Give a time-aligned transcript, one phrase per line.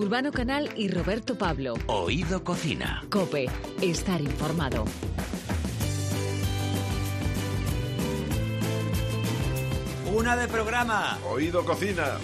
[0.00, 1.74] Urbano Canal y Roberto Pablo.
[1.86, 3.04] Oído Cocina.
[3.10, 3.50] Cope,
[3.82, 4.86] estar informado.
[10.14, 11.18] Una de programa.
[11.30, 12.16] Oído Cocina.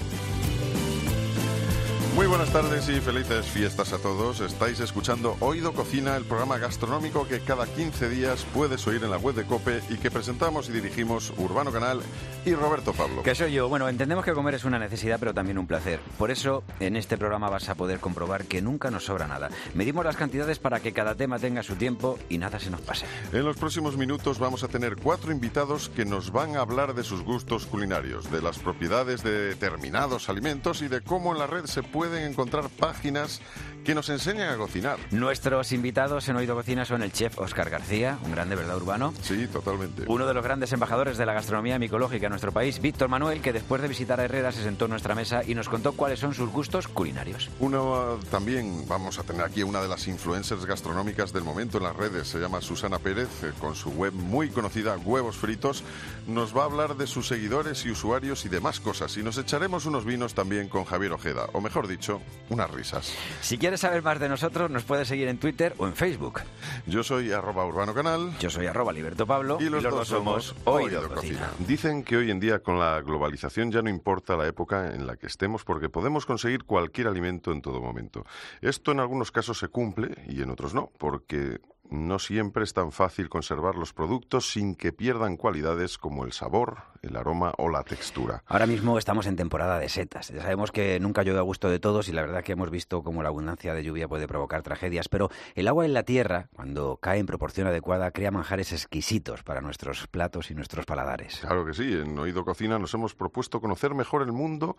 [2.17, 4.41] Muy buenas tardes y felices fiestas a todos.
[4.41, 9.19] Estáis escuchando Oído Cocina, el programa gastronómico que cada 15 días puedes oír en la
[9.19, 12.01] web de Cope y que presentamos y dirigimos Urbano Canal
[12.47, 13.23] y Roberto Pablo.
[13.23, 13.69] Que soy yo.
[13.69, 16.01] Bueno, entendemos que comer es una necesidad, pero también un placer.
[16.17, 19.51] Por eso, en este programa vas a poder comprobar que nunca nos sobra nada.
[19.75, 23.05] Medimos las cantidades para que cada tema tenga su tiempo y nada se nos pase.
[23.31, 27.05] En los próximos minutos vamos a tener cuatro invitados que nos van a hablar de
[27.05, 31.67] sus gustos culinarios, de las propiedades de determinados alimentos y de cómo en la red
[31.67, 33.41] se pueden encontrar páginas
[33.85, 34.99] que nos enseñan a cocinar.
[35.13, 39.15] Nuestros invitados en Oído Cocina son el chef Oscar García, un grande, ¿verdad, Urbano?
[39.23, 40.03] Sí, totalmente.
[40.09, 43.53] Uno de los grandes embajadores de la gastronomía micológica en nuestro país, Víctor Manuel, que
[43.53, 46.35] después de visitar a Herrera se sentó en nuestra mesa y nos contó cuáles son
[46.35, 47.49] sus gustos culinarios.
[47.61, 51.95] Uno también vamos a tener aquí una de las influencers gastronómicas del momento en las
[51.95, 55.85] redes, se llama Susana Pérez, eh, con su web muy conocida, Huevos Fritos,
[56.27, 59.17] nos va a hablar de sus seguidores y usuarios y demás cosas.
[59.17, 63.13] Y nos echaremos unos vinos también con Javier Ojeda, o mejor dicho, unas risas.
[63.41, 66.41] Si quieres saber más de nosotros, nos puedes seguir en Twitter o en Facebook.
[66.87, 68.37] Yo soy arroba urbano canal.
[68.39, 69.59] Yo soy arroba liberto Pablo.
[69.61, 71.51] Y los, dos, somos Oído Cocina.
[71.67, 75.17] Dicen que hoy en día con la globalización ya no importa la época en la
[75.17, 78.25] que estemos porque podemos conseguir cualquier alimento en todo momento.
[78.61, 82.93] Esto en algunos casos se cumple y en otros no, porque no siempre es tan
[82.93, 87.83] fácil conservar los productos sin que pierdan cualidades como el sabor, el aroma o la
[87.83, 88.43] textura.
[88.47, 90.29] Ahora mismo estamos en temporada de setas.
[90.29, 93.03] Ya sabemos que nunca llueve a gusto de todos y la verdad que hemos visto
[93.03, 96.99] cómo la abundancia de lluvia puede provocar tragedias, pero el agua en la tierra, cuando
[97.01, 101.39] cae en proporción adecuada, crea manjares exquisitos para nuestros platos y nuestros paladares.
[101.41, 104.77] Claro que sí, en Oído Cocina nos hemos propuesto conocer mejor el mundo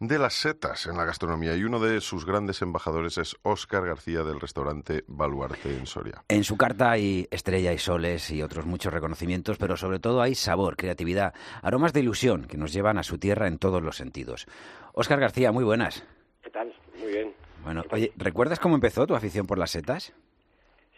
[0.00, 4.22] de las setas en la gastronomía y uno de sus grandes embajadores es Óscar García
[4.22, 6.24] del restaurante Baluarte en Soria.
[6.28, 10.34] En su carta hay estrella y soles y otros muchos reconocimientos, pero sobre todo hay
[10.34, 11.32] sabor, creatividad,
[11.62, 14.46] aromas de ilusión que nos llevan a su tierra en todos los sentidos.
[14.92, 16.04] Óscar García, muy buenas.
[16.42, 16.72] ¿Qué tal?
[16.98, 17.32] Muy bien.
[17.62, 20.12] Bueno, oye, ¿recuerdas cómo empezó tu afición por las setas?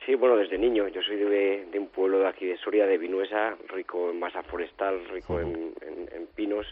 [0.04, 0.87] Sí, bueno, desde niño.
[0.88, 4.43] Yo soy de, de un pueblo de aquí de Soria, de Vinuesa, rico en masa
[4.44, 6.66] forestal, rico en, en- en pinos.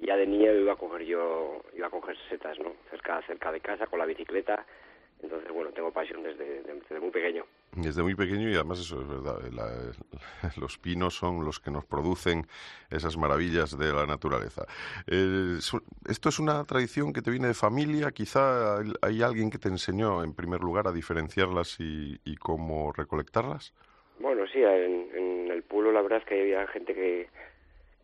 [0.00, 2.72] Ya de niño iba a coger yo, iba a coger setas, ¿no?
[2.90, 4.66] Cerca, cerca de casa, con la bicicleta.
[5.22, 7.44] Entonces, bueno, tengo pasión desde, desde muy pequeño.
[7.72, 11.84] Desde muy pequeño y además eso es verdad, la- los pinos son los que nos
[11.86, 12.46] producen
[12.90, 14.66] esas maravillas de la naturaleza.
[15.06, 15.58] Eh,
[16.08, 19.68] esto es una tradición que te viene de familia, quizá hay- hay alguien que te
[19.68, 23.72] enseñó en primer lugar a diferenciarlas y, y cómo recolectarlas.
[24.20, 27.28] Bueno, sí, en, en el pueblo la verdad es que había gente que,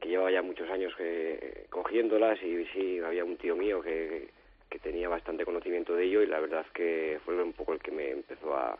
[0.02, 4.28] que llevaba ya muchos años que, cogiéndolas y sí, había un tío mío que,
[4.68, 7.92] que tenía bastante conocimiento de ello y la verdad que fue un poco el que
[7.92, 8.76] me empezó a,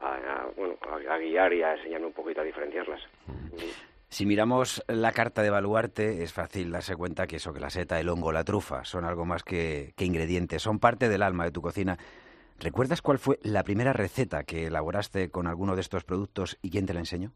[0.00, 3.00] a, bueno, a, a guiar y a enseñarme un poquito a diferenciarlas.
[4.08, 7.98] Si miramos la carta de Baluarte, es fácil darse cuenta que eso, que la seta,
[7.98, 11.52] el hongo, la trufa, son algo más que, que ingredientes, son parte del alma de
[11.52, 11.96] tu cocina.
[12.58, 16.86] ¿Recuerdas cuál fue la primera receta que elaboraste con alguno de estos productos y quién
[16.86, 17.32] te la enseñó?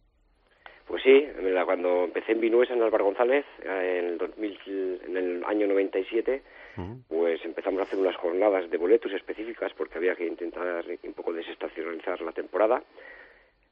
[0.88, 1.28] Pues sí,
[1.66, 6.42] cuando empecé en Vinuesa, en Álvaro González, eh, en el, 2000, en el año 97,
[7.08, 11.32] pues empezamos a hacer unas jornadas de boletos específicas porque había que intentar un poco
[11.32, 12.82] desestacionalizar la temporada,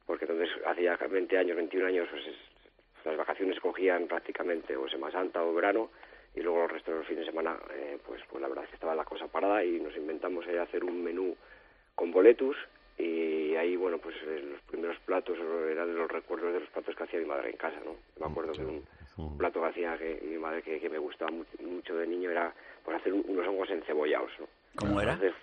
[0.06, 5.12] porque entonces hacía 20 años, 21 años, pues es- las vacaciones cogían prácticamente o Semana
[5.12, 5.90] Santa o verano
[6.34, 8.70] y luego el resto de los fines de semana, eh, pues, pues la verdad es
[8.70, 11.34] que estaba la cosa parada y nos inventamos eh, hacer un menú
[11.94, 12.56] con boletus
[12.98, 15.36] y ahí, bueno, pues eh, los primeros platos
[15.70, 17.96] eran de los recuerdos de los platos que hacía mi madre en casa, ¿no?
[18.18, 18.84] Me acuerdo que un,
[19.18, 22.30] un plato que hacía que mi madre que, que me gustaba mu- mucho de niño
[22.30, 24.46] era pues hacer un- unos hongos encebollados, ¿no?
[24.76, 25.12] ¿Cómo era?
[25.14, 25.36] Entonces,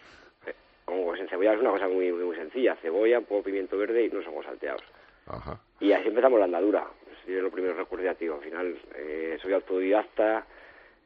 [0.48, 0.54] eh,
[0.86, 4.10] hongos encebollados es una cosa muy, muy, sencilla, cebolla, un poco de pimiento verde y
[4.10, 4.84] unos hongos salteados.
[5.28, 5.60] Ajá.
[5.80, 6.88] Y así empezamos la andadura.
[7.04, 8.36] Pues, yo lo primero recuerdo ya, tío.
[8.36, 10.46] Al final eh, soy autodidacta,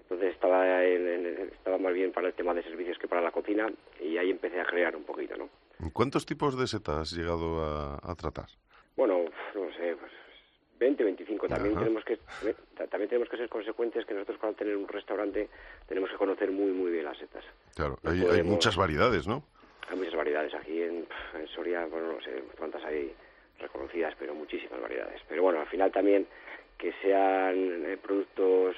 [0.01, 3.31] entonces estaba, en- en- estaba más bien para el tema de servicios que para la
[3.31, 3.69] cocina
[4.01, 5.49] y ahí empecé a crear un poquito, ¿no?
[5.93, 8.47] ¿Cuántos tipos de setas has llegado a, a tratar?
[8.95, 9.25] Bueno,
[9.55, 10.11] no sé, pues
[10.79, 11.47] 20, 25.
[11.47, 11.83] También Ajá.
[11.83, 12.17] tenemos que
[12.75, 15.49] ta- también tenemos que ser consecuentes que nosotros para tener un restaurante
[15.87, 17.43] tenemos que conocer muy muy bien las setas.
[17.75, 19.43] Claro, No hay, muchas variedades, ¿no?
[19.89, 23.13] Hay muchas variedades aquí en, en Soria, bueno, no sé cuántas hay
[23.59, 25.21] reconocidas, pero muchísimas variedades.
[25.29, 26.27] Pero bueno, al final también
[26.77, 28.75] que sean eh, productos,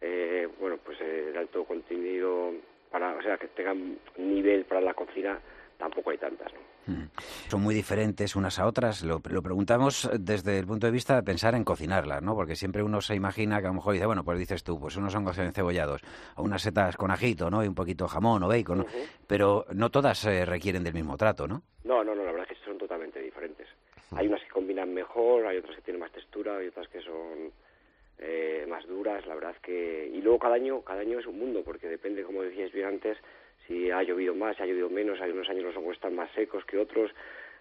[0.00, 2.52] eh, bueno, pues eh, de alto contenido,
[2.90, 5.40] para, o sea, que tengan nivel para la cocina,
[5.78, 6.52] tampoco hay tantas.
[6.52, 6.60] ¿no?
[6.86, 7.08] Mm.
[7.48, 9.02] Son muy diferentes unas a otras.
[9.02, 12.34] Lo, lo, preguntamos desde el punto de vista de pensar en cocinarlas, ¿no?
[12.34, 14.96] Porque siempre uno se imagina que a lo mejor dice, bueno, pues dices tú, pues
[14.96, 16.02] unos hongos encebollados,
[16.36, 17.64] o unas setas con ajito, ¿no?
[17.64, 18.86] Y un poquito jamón o bacon, ¿no?
[19.26, 21.62] Pero no todas eh, requieren del mismo trato, ¿no?
[21.84, 23.68] No, no, no, la verdad es que son totalmente diferentes.
[24.16, 27.50] Hay unas que combinan mejor, hay otras que tienen más textura, hay otras que son
[28.18, 30.10] eh, más duras, la verdad que...
[30.12, 33.18] Y luego cada año, cada año es un mundo, porque depende, como decías bien antes,
[33.66, 36.30] si ha llovido más, si ha llovido menos, hay unos años los hongos están más
[36.32, 37.10] secos que otros,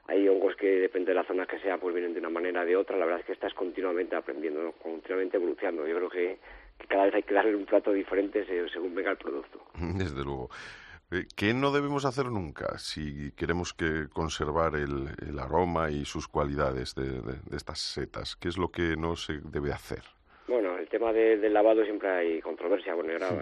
[0.07, 2.65] hay hongos que depende de la zona que sea, pues vienen de una manera o
[2.65, 6.39] de otra, la verdad es que estás continuamente aprendiendo, continuamente evolucionando, yo creo que,
[6.77, 9.65] que, cada vez hay que darle un plato diferente según venga el producto.
[9.79, 10.49] Desde luego.
[11.11, 16.27] Eh, ¿Qué no debemos hacer nunca si queremos que conservar el, el aroma y sus
[16.27, 18.35] cualidades de, de, de, estas setas?
[18.35, 20.01] ¿Qué es lo que no se debe hacer?
[20.47, 23.35] Bueno, el tema de, del lavado siempre hay controversia, bueno, era, sí.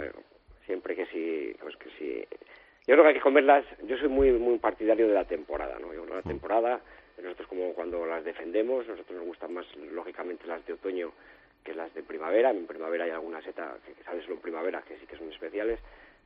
[0.66, 2.26] Siempre que si, pues que si
[2.88, 5.94] yo creo que hay que comerlas, yo soy muy muy partidario de la temporada, ¿no?
[5.94, 6.82] Yo creo la temporada,
[7.22, 11.12] nosotros como cuando las defendemos, nosotros nos gustan más lógicamente las de otoño
[11.64, 14.82] que las de primavera, en primavera hay alguna seta que, que sabes solo en primavera
[14.82, 15.80] que sí que son especiales,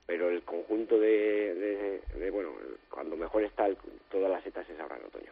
[0.05, 2.51] pero el conjunto de, de, de bueno,
[2.89, 3.77] cuando mejor está el,
[4.09, 5.31] todas las setas es ahora en otoño.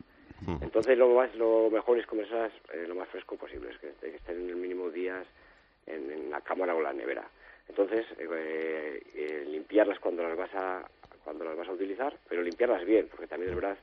[0.62, 4.18] Entonces lo más lo mejor es comerlas eh, lo más fresco posible, es que, que
[4.18, 5.26] estén en el mínimo días
[5.88, 7.24] en, en, la cámara o la nevera.
[7.70, 10.90] Entonces eh, eh, limpiarlas cuando las vas a
[11.24, 13.78] cuando las vas a utilizar, pero limpiarlas bien, porque también es verdad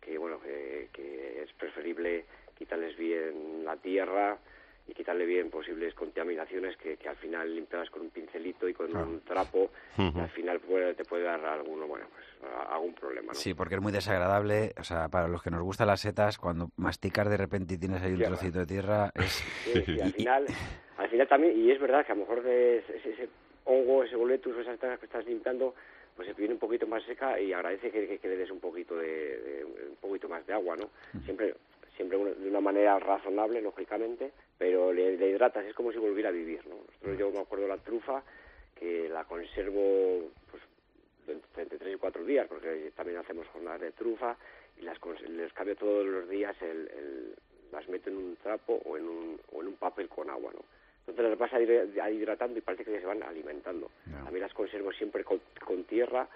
[0.00, 2.24] que bueno que, que es preferible
[2.58, 4.38] quitarles bien la tierra
[4.86, 8.94] y quitarle bien posibles contaminaciones que, que al final limpiadas con un pincelito y con
[8.96, 10.16] un trapo uh -huh.
[10.16, 12.26] y al final puede, te puede dar alguno bueno pues
[12.68, 13.34] algún problema ¿no?
[13.34, 16.70] sí porque es muy desagradable o sea para los que nos gustan las setas cuando
[16.76, 18.36] masticas de repente y tienes ahí un tierra.
[18.36, 19.32] trocito de tierra es
[19.72, 20.46] sí, sí, al final
[20.96, 23.28] al final también y es verdad que a lo mejor de ese, ese
[23.64, 25.74] hongo ese boletus o esas setas que estás limpiando
[26.16, 28.60] pues se viene un poquito más seca y agradece que, que, que le des un
[28.60, 30.90] poquito de, de, un poquito más de agua no
[31.24, 31.54] siempre
[32.00, 36.32] siempre de una manera razonable, lógicamente, pero le, le, hidratas, es como si volviera a
[36.32, 36.76] vivir, ¿no?
[36.76, 38.22] Nosotros, yo me acuerdo la trufa,
[38.78, 40.62] que la conservo pues,
[41.56, 44.36] entre tres y cuatro días, porque también hacemos jornadas de trufa,
[44.78, 44.98] y las
[45.30, 47.34] les cambio todos los días, el, el,
[47.72, 50.60] las meto en un trapo o en un, o en un papel con agua, ¿no?
[51.06, 53.90] Entonces las vas a ir hidratando y parece que se van alimentando.
[54.04, 54.24] No.
[54.24, 56.28] También las conservo siempre con, con tierra,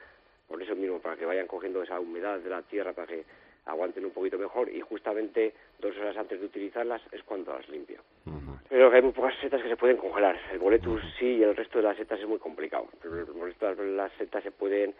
[0.48, 3.24] por eso mismo, para que vayan cogiendo esa humedad de la tierra, para que
[3.66, 8.00] aguanten un poquito mejor y justamente dos horas antes de utilizarlas es cuando las limpio.
[8.26, 8.58] Uh -huh.
[8.68, 10.38] Pero hay muy pocas setas que se pueden congelar.
[10.52, 11.18] El boletus uh -huh.
[11.18, 12.88] sí y el resto de las setas es muy complicado.
[13.02, 14.94] Pero el resto de las setas se pueden,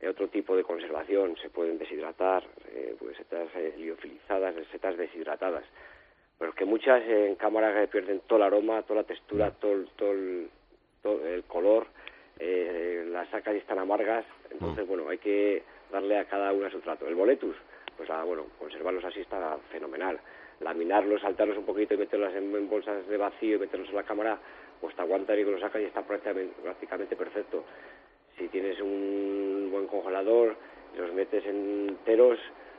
[0.00, 5.64] eh, otro tipo de conservación, se pueden deshidratar, eh, pues setas eh, liofilizadas, setas deshidratadas.
[6.38, 10.12] Pero es que muchas en cámara pierden todo el aroma, toda la textura, todo, todo,
[10.12, 10.48] el,
[11.02, 11.86] todo el color,
[12.38, 14.24] eh, las sacas y están amargas.
[14.50, 15.62] Entonces, bueno, hay que
[15.92, 17.06] darle a cada una su trato.
[17.06, 17.54] El boletus,
[18.00, 20.18] pues ah, bueno, conservarlos así está fenomenal.
[20.60, 24.38] Laminarlos, saltarlos un poquito y meterlos en, bolsas de vacío y meterlos en la cámara,
[24.80, 27.62] pues te aguantan y los sacas y está prácticamente, prácticamente perfecto.
[28.38, 30.56] Si tienes un buen congelador
[30.94, 32.38] y los metes enteros,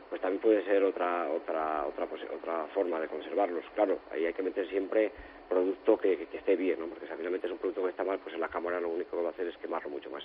[0.10, 3.64] pues también puede ser otra otra otra pues, otra forma de conservarlos.
[3.76, 5.12] Claro, ahí hay que meter siempre
[5.48, 6.88] producto que, que, que esté bien, ¿no?
[6.88, 9.16] Porque si finalmente es un producto que está mal, pues en la cámara lo único
[9.16, 10.24] que va a hacer es quemarlo mucho más.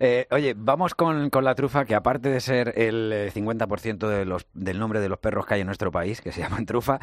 [0.00, 4.46] eh, oye, vamos con, con, la trufa, que aparte de ser el 50% de los,
[4.54, 6.98] del nombre de los perros que hay en nuestro país, que se llaman trufa,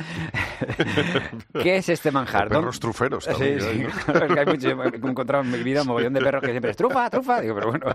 [1.62, 2.50] ¿qué es este manjar?
[2.50, 3.60] perros truferos también.
[3.60, 3.84] Sí, sí.
[4.14, 6.72] es que hay mucho, he encontrado en mi vida un mogollón de perros que siempre
[6.72, 7.42] es trufa, trufa.
[7.42, 7.88] Digo, pero bueno,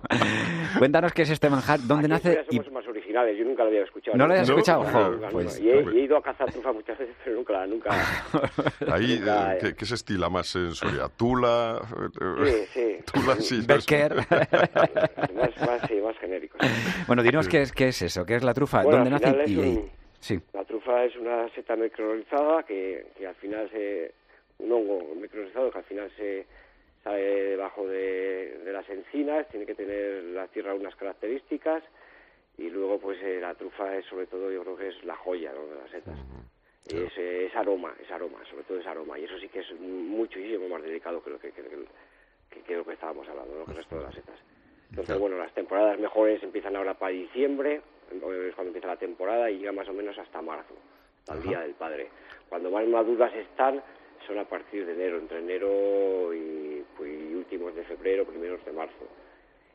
[0.79, 2.45] cuéntanos qué es este manjar, dónde Aquí nace...
[2.49, 2.71] Somos y...
[2.71, 4.17] más originales, yo nunca lo había escuchado.
[4.17, 4.29] ¿No, ¿no?
[4.29, 4.85] lo habías escuchado?
[4.85, 7.67] No, no, pues, y he, he, ido a cazar trufa muchas veces, pero nunca...
[7.67, 7.91] nunca
[8.93, 11.09] Ahí, nunca, eh, ¿qué, ¿qué, se estila más en Soria?
[11.09, 11.81] ¿Tula?
[12.45, 12.97] Sí, sí.
[13.13, 13.61] ¿Tula, sí.
[13.67, 14.27] Becker.
[15.35, 16.61] más, más, sí, más genéricos.
[17.07, 19.57] Bueno, dinos qué es, qué es eso, qué es la trufa, bueno, dónde nace y...
[19.59, 20.39] Un, sí.
[20.53, 24.13] La trufa es una seta micronizada que, que al final se...
[24.59, 26.47] un hongo micronizado que al final se
[27.05, 31.83] sale debajo de, de las encinas, tiene que tener la tierra unas características
[32.59, 35.53] y luego pues eh, la trufa es sobre todo yo creo que es la joya
[35.53, 35.67] ¿no?
[35.67, 36.19] de las setas.
[36.19, 36.59] Uh -huh.
[36.89, 40.69] Es, es, aroma, es aroma, sobre todo es aroma, y eso sí que es muchísimo
[40.69, 41.53] más delicado que lo que,
[42.51, 43.65] que, que, que lo que estábamos hablando, ¿no?
[43.71, 44.39] el resto de las setas.
[44.91, 49.59] Entonces, bueno, las temporadas mejores empiezan ahora para diciembre, es cuando empieza la temporada, y
[49.59, 50.75] llega más o menos hasta marzo,
[51.33, 52.09] el Día del Padre.
[52.49, 53.83] Cuando más maduras están,
[54.27, 58.73] son a partir de enero, entre enero y, pues, y últimos de febrero, primeros de
[58.73, 59.07] marzo.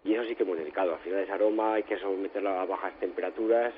[0.03, 2.65] Y eso sí que es muy delicado, al final es aroma, hay que someterlo a
[2.65, 3.74] bajas temperaturas,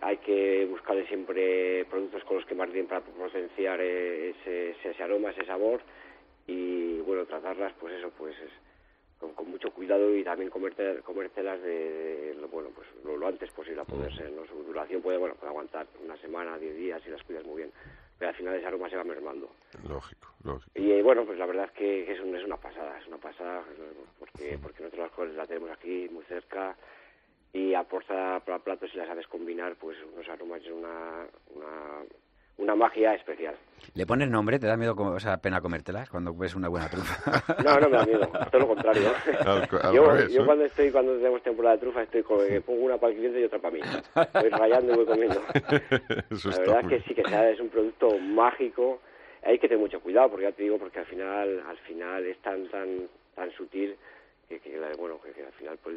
[0.00, 5.30] hay que buscar siempre productos con los que más bien para potenciar ese, ese, aroma,
[5.30, 5.80] ese sabor
[6.46, 8.50] y bueno, tratarlas pues eso, pues es,
[9.18, 13.80] con, con, mucho cuidado y también comerte, comértelas de, lo, bueno, pues lo, antes posible
[13.80, 14.46] a poder ser, ¿no?
[14.46, 17.72] Su duración puede, bueno, puede aguantar una semana, diez días si las cuidas muy bien,
[18.18, 19.50] pero al final ese aroma se va mermando.
[19.88, 20.70] Lógico, lógico.
[20.74, 23.64] Y bueno, pues la verdad es que, es, es una pasada, es una pasada,
[24.18, 26.76] porque, porque nosotros las la tenemos aquí muy cerca,
[27.54, 31.24] y aporta para platos si la sabes combinar pues unos aromas es una,
[31.54, 32.02] una,
[32.58, 33.54] una magia especial.
[33.94, 34.58] ¿Le pones nombre?
[34.58, 37.42] ¿Te da miedo, o sea, pena comértelas cuando ves una buena trufa?
[37.64, 39.12] No, no me da miedo, todo lo contrario.
[39.92, 43.18] yo, yo cuando estoy, cuando tenemos temporada de trufa, estoy con, pongo una para el
[43.18, 43.80] cliente y otra para mí.
[44.14, 45.40] Voy rayando y voy comiendo.
[45.52, 49.00] la verdad es que sí que es un producto mágico.
[49.42, 52.38] Hay que tener mucho cuidado, porque ya te digo, porque al final, al final es
[52.38, 53.96] tan, tan, tan sutil
[54.48, 55.94] que, que bueno, que, que al final pues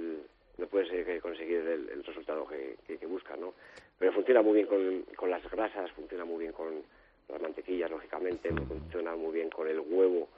[0.58, 3.54] no puedes eh, conseguir el, resultado que, que, buscas, ¿no?
[3.98, 6.84] Pero funciona muy bien con, con las grasas, funciona muy bien con
[7.30, 10.30] las mantequillas, lógicamente, funciona muy bien con el huevo,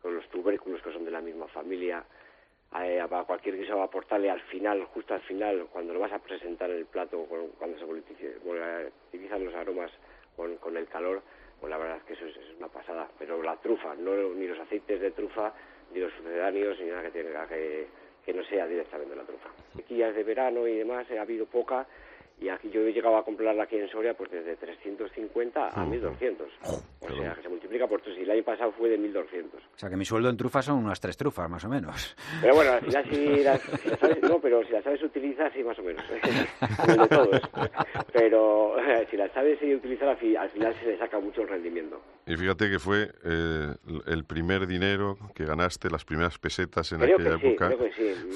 [0.00, 2.04] con los tubérculos que son de la misma familia.
[2.82, 6.00] Eh, a cualquier que se va a aportarle al final, justo al final, cuando lo
[6.00, 7.24] vas a presentar en el plato,
[7.56, 9.92] cuando se utilizan los aromas
[10.36, 11.22] con, con el calor,
[11.60, 13.08] pues la verdad es que eso es, una pasada.
[13.16, 15.54] Pero la trufa, no ni los aceites de trufa,
[15.92, 17.86] ni los sucedáneos, ni nada que tenga que
[18.24, 19.50] que no sea directamente la trufa.
[19.76, 21.86] Sequías de verano y demás ha habido poca
[22.40, 26.48] y aquí yo he llegado a comprarla aquí en Soria pues desde 350 a 1200.
[27.00, 28.18] O sea, que se multiplica por tres.
[28.18, 29.60] Y el año pasado fue de 1200.
[29.60, 32.16] O sea, que mi sueldo en trufas son unas tres trufas, más o menos.
[32.40, 33.60] Pero bueno, al final si las,
[34.00, 36.04] sabes, no, pero si las sabes utilizar, sí, más o menos.
[36.86, 37.40] de todos.
[38.12, 38.76] Pero
[39.10, 42.00] si las sabes utilizar, al final se le saca mucho el rendimiento.
[42.26, 43.74] Y fíjate que fue eh,
[44.06, 47.70] el primer dinero que ganaste, las primeras pesetas en aquella época,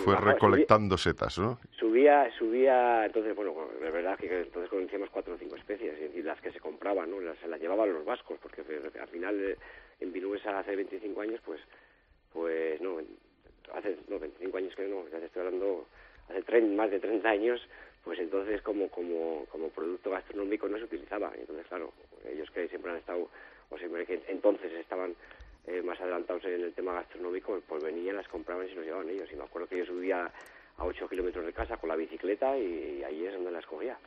[0.05, 1.59] fue recolectando setas, ¿no?
[1.79, 6.39] Subía, subía, entonces, bueno, es verdad que entonces conocíamos cuatro o cinco especies, y las
[6.43, 7.21] que se compraban, ¿no?
[7.21, 8.63] Las, se las llevaban los vascos, porque
[9.01, 9.57] al final eh,
[10.01, 11.61] en Vinuesa hace 25 años, pues,
[12.35, 12.99] pues no,
[13.75, 15.87] hace no, 25 años que no, ya te estoy hablando,
[16.29, 17.67] hace más de 30 años,
[18.05, 21.33] pues entonces como, como, como producto gastronómico no se utilizaba.
[21.39, 21.93] Entonces, claro,
[22.31, 23.29] ellos que siempre han estado
[23.71, 25.15] o siempre que entonces estaban
[25.67, 29.09] eh, más adelantados en el tema gastronómico, pues venían, las compraban y se los llevaban
[29.11, 29.29] ellos.
[29.33, 30.31] Y me acuerdo que yo subía
[30.79, 33.99] a 8 kilómetros de casa con la bicicleta y, ahí es donde las cogía.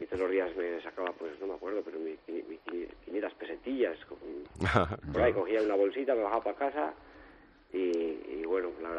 [0.00, 2.16] Y todos los días me sacaba, pues no me acuerdo, pero mi,
[3.04, 3.98] 500 pesetillas.
[5.12, 7.11] por ahí cogía una bolsita, me bajaba para casa y,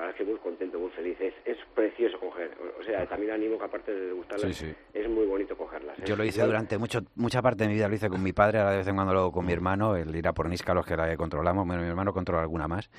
[0.04, 1.20] verdad es que muy contento, muy feliz.
[1.20, 2.52] Es, es precioso coger.
[2.80, 5.98] O sea, también animo que aparte de gustarlas, es muy bonito cogerlas.
[6.00, 6.04] ¿eh?
[6.06, 8.60] Yo lo hice durante mucho, mucha parte de mi vida, lo hice con mi padre,
[8.60, 10.86] ahora de vez en cuando lo hago con mi hermano, el ir a por los
[10.86, 11.66] que la que controlamos.
[11.66, 12.90] Bueno, mi hermano controla alguna más.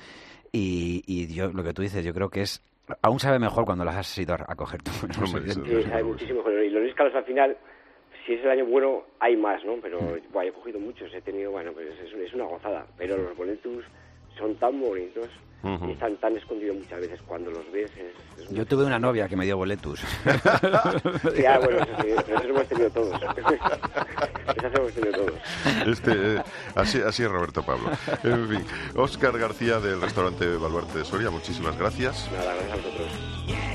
[0.51, 2.63] Y, y yo, lo que tú dices, yo creo que es
[3.01, 4.91] aún sabe mejor cuando las has ido a, coger tú.
[5.25, 6.63] sí, sabe muchísimo mejor.
[6.63, 7.57] Y los níscalos al final,
[8.25, 9.75] si es el año bueno, hay más, ¿no?
[9.81, 10.37] Pero mm.
[10.41, 12.85] he cogido muchos, he tenido, bueno, pues es, es una gozada.
[12.97, 13.85] Pero los boletus
[14.37, 15.29] son tan bonitos
[15.87, 17.91] y están tan escondidos muchas veces cuando los ves.
[18.51, 19.99] Yo tuve una novia que me dio boletus.
[21.41, 23.21] ya, bueno, eso, eso hemos tenido todos.
[24.55, 25.33] Esas hemos tenido todos.
[25.87, 26.43] Este, eh,
[26.75, 27.89] así, así es Roberto Pablo.
[28.23, 28.65] En fin,
[28.95, 32.29] Óscar García del restaurante Baluarte de Soria, muchísimas gracias.
[32.31, 33.74] Nada, gracias a vosotros.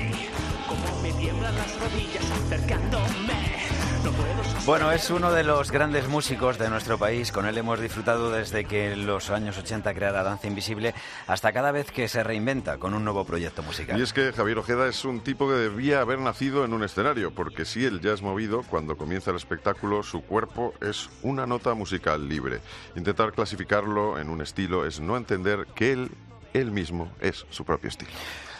[4.65, 7.31] Bueno, es uno de los grandes músicos de nuestro país.
[7.31, 10.93] Con él hemos disfrutado desde que en los años 80 creara Danza Invisible
[11.27, 13.99] hasta cada vez que se reinventa con un nuevo proyecto musical.
[13.99, 17.31] Y es que Javier Ojeda es un tipo que debía haber nacido en un escenario,
[17.31, 21.73] porque si él ya es movido, cuando comienza el espectáculo, su cuerpo es una nota
[21.73, 22.59] musical libre.
[22.95, 26.11] Intentar clasificarlo en un estilo es no entender que él,
[26.53, 28.11] él mismo, es su propio estilo.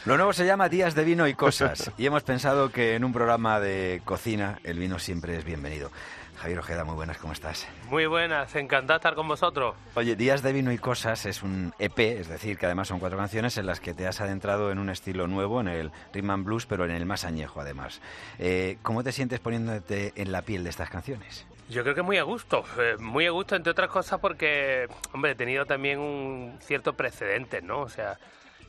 [0.03, 3.13] Lo nuevo se llama Días de Vino y Cosas y hemos pensado que en un
[3.13, 5.91] programa de cocina el vino siempre es bienvenido.
[6.37, 7.67] Javier Ojeda, muy buenas, ¿cómo estás?
[7.87, 9.75] Muy buenas, encantado de estar con vosotros.
[9.93, 13.19] Oye, Días de Vino y Cosas es un EP, es decir, que además son cuatro
[13.19, 16.45] canciones en las que te has adentrado en un estilo nuevo, en el rhythm and
[16.45, 18.01] blues, pero en el más añejo además.
[18.39, 21.45] Eh, ¿Cómo te sientes poniéndote en la piel de estas canciones?
[21.69, 25.33] Yo creo que muy a gusto, eh, muy a gusto entre otras cosas porque, hombre,
[25.33, 27.81] he tenido también un cierto precedente, ¿no?
[27.81, 28.17] O sea,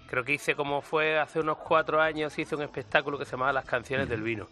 [0.09, 3.52] creo que hice como fue hace unos cuatro años, hice un espectáculo que se llamaba
[3.52, 4.49] Las canciones del vino.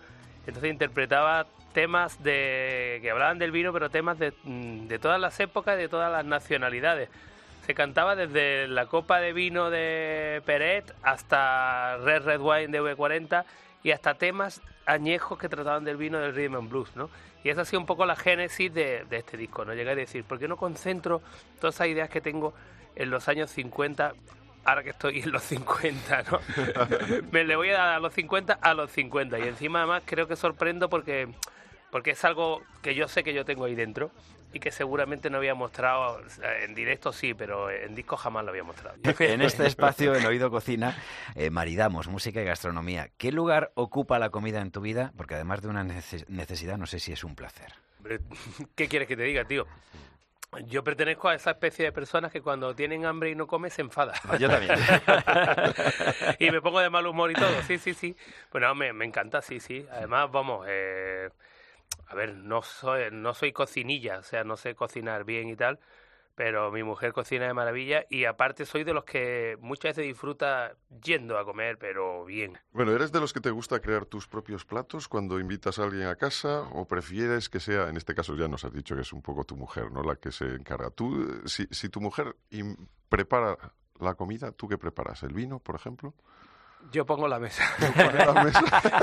[0.46, 5.38] Entonces interpretaba temas de que hablaban del vino, pero temas de, mm, de todas las
[5.40, 7.08] épocas de todas las nacionalidades.
[7.66, 13.44] Se cantaba desde la copa de vino de Peret hasta Red Red Wine de V40
[13.82, 17.10] y hasta temas añejos que trataban del vino del rhythm and blues, ¿no?
[17.42, 19.72] Y esa ha sido un poco la génesis de, este disco, ¿no?
[19.72, 21.22] Llegué a decir, ¿por qué no concentro
[21.58, 22.52] todas esas ideas que tengo
[22.96, 24.14] en los años 50
[24.64, 26.40] ahora que estoy en los 50, ¿no?
[27.32, 29.38] Me le voy a dar a los 50 a los 50.
[29.38, 31.28] Y encima además creo que sorprendo porque,
[31.90, 34.10] porque es algo que yo sé que yo tengo ahí dentro
[34.52, 36.20] y que seguramente no había mostrado,
[36.62, 38.96] en directo sí, pero en disco jamás lo había mostrado.
[39.20, 40.96] En este espacio, en Oído Cocina,
[41.36, 43.10] eh, maridamos música y gastronomía.
[43.16, 45.12] ¿Qué lugar ocupa la comida en tu vida?
[45.16, 47.72] Porque además de una neces- necesidad, no sé si es un placer.
[48.74, 49.66] ¿Qué quieres que te diga, tío?
[50.66, 53.82] Yo pertenezco a esa especie de personas que cuando tienen hambre y no comen se
[53.82, 54.14] enfada.
[54.38, 54.74] Yo también.
[56.40, 58.16] y me pongo de mal humor y todo, sí, sí, sí.
[58.50, 59.86] Bueno, me, me encanta, sí, sí.
[59.92, 61.28] Además, vamos, eh,
[62.08, 65.78] a ver, no soy, no soy cocinilla, o sea, no sé cocinar bien y tal,
[66.40, 70.74] pero mi mujer cocina de maravilla y aparte soy de los que muchas veces disfruta
[71.04, 72.56] yendo a comer, pero bien.
[72.72, 76.06] Bueno, ¿eres de los que te gusta crear tus propios platos cuando invitas a alguien
[76.06, 79.12] a casa o prefieres que sea, en este caso ya nos has dicho que es
[79.12, 80.02] un poco tu mujer, ¿no?
[80.02, 80.88] La que se encarga.
[80.88, 82.34] Tú, si, si tu mujer
[83.10, 83.58] prepara
[83.98, 85.22] la comida, ¿tú qué preparas?
[85.24, 86.14] ¿El vino, por ejemplo?
[86.92, 87.62] Yo pongo la mesa.
[87.78, 88.60] ¿Pones la mesa?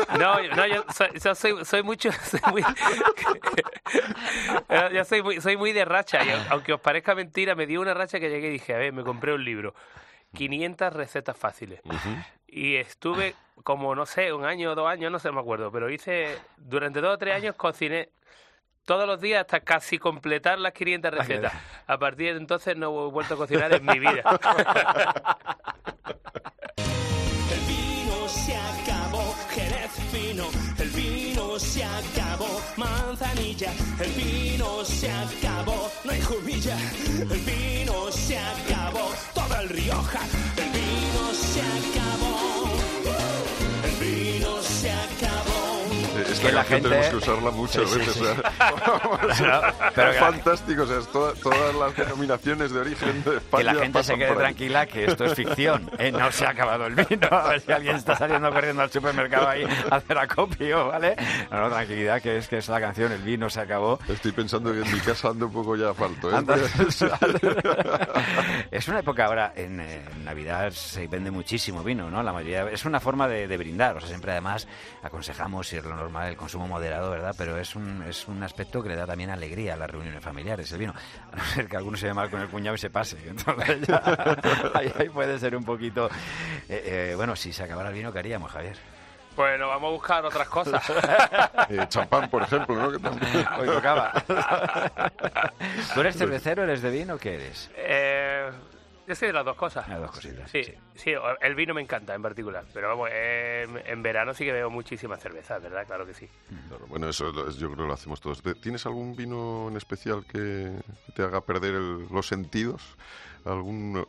[0.19, 2.63] No, yo- no, yo soy, yo soy, soy mucho, soy muy,
[4.93, 6.23] yo soy muy, soy muy de racha.
[6.23, 8.93] Y aunque os parezca mentira, me dio una racha que llegué y dije, a ver,
[8.93, 9.73] me compré un libro,
[10.33, 11.81] 500 recetas fáciles.
[12.47, 15.89] Y estuve como, no sé, un año o dos años, no sé, me acuerdo, pero
[15.89, 18.09] hice, durante dos o tres años cociné
[18.85, 21.53] todos los días hasta casi completar las 500 recetas.
[21.87, 24.23] A partir de entonces no he vuelto a cocinar en mi vida.
[33.59, 36.77] El vino se acabó, no hay jumilla.
[37.19, 40.19] El vino se acabó, todo el Rioja.
[40.57, 42.06] El vino se acabó.
[46.47, 48.13] Que la gente- tenemos que usarla muchas Sí, sí, veces.
[48.15, 48.21] sí.
[48.21, 53.37] o sea, pero es fantástico, o sea, es toda- todas las denominaciones de origen de
[53.37, 55.89] España Que la gente se quede tranquila que esto es ficción.
[55.97, 56.11] ¿eh?
[56.11, 57.27] No se ha acabado el vino.
[57.31, 61.15] A ver si alguien está saliendo corriendo al supermercado ahí a hacer acopio, ¿vale?
[61.51, 63.99] No, no, tranquilidad, que es que es la canción, el vino se acabó.
[64.07, 66.29] Estoy pensando que en mi casa ando un poco ya falto.
[66.31, 66.43] ¿eh?
[68.71, 72.21] Es una época ahora, en, eh, en Navidad se vende muchísimo vino, ¿no?
[72.23, 74.67] La mayoría, es una forma de, de brindar, o sea, siempre además
[75.03, 77.33] aconsejamos, es lo normal, el consumo moderado, ¿verdad?
[77.35, 80.71] Pero es un, es un aspecto que le da también alegría a las reuniones familiares,
[80.71, 80.93] el vino.
[81.31, 83.17] A no ser que alguno se ve mal con el cuñado y se pase.
[83.27, 84.01] Entonces ya,
[84.75, 86.07] ahí, ahí puede ser un poquito...
[86.69, 88.77] eh, eh, bueno, si se acabara el vino, ¿qué haríamos, Javier?
[89.35, 90.83] Bueno, vamos a buscar otras cosas.
[91.69, 92.91] Eh, champán, por ejemplo, ¿no?
[92.91, 94.13] Que también- Hoy tocaba.
[95.93, 97.69] ¿Tú eres cervecero, eres de vino o qué eres?
[97.75, 98.49] Eh,
[99.07, 99.87] yo soy de las dos cosas.
[99.87, 100.73] Las dos cositas, Sí, sí.
[100.95, 102.65] sí, el vino me encanta en particular.
[102.73, 105.85] Pero vamos, eh, en verano sí que veo muchísimas cervezas, ¿verdad?
[105.87, 106.27] Claro que sí.
[106.67, 108.43] Claro, bueno, eso yo creo que lo hacemos todos.
[108.61, 110.73] ¿Tienes algún vino en especial que
[111.15, 112.95] te haga perder el- los sentidos?
[113.45, 114.05] ¿Algún,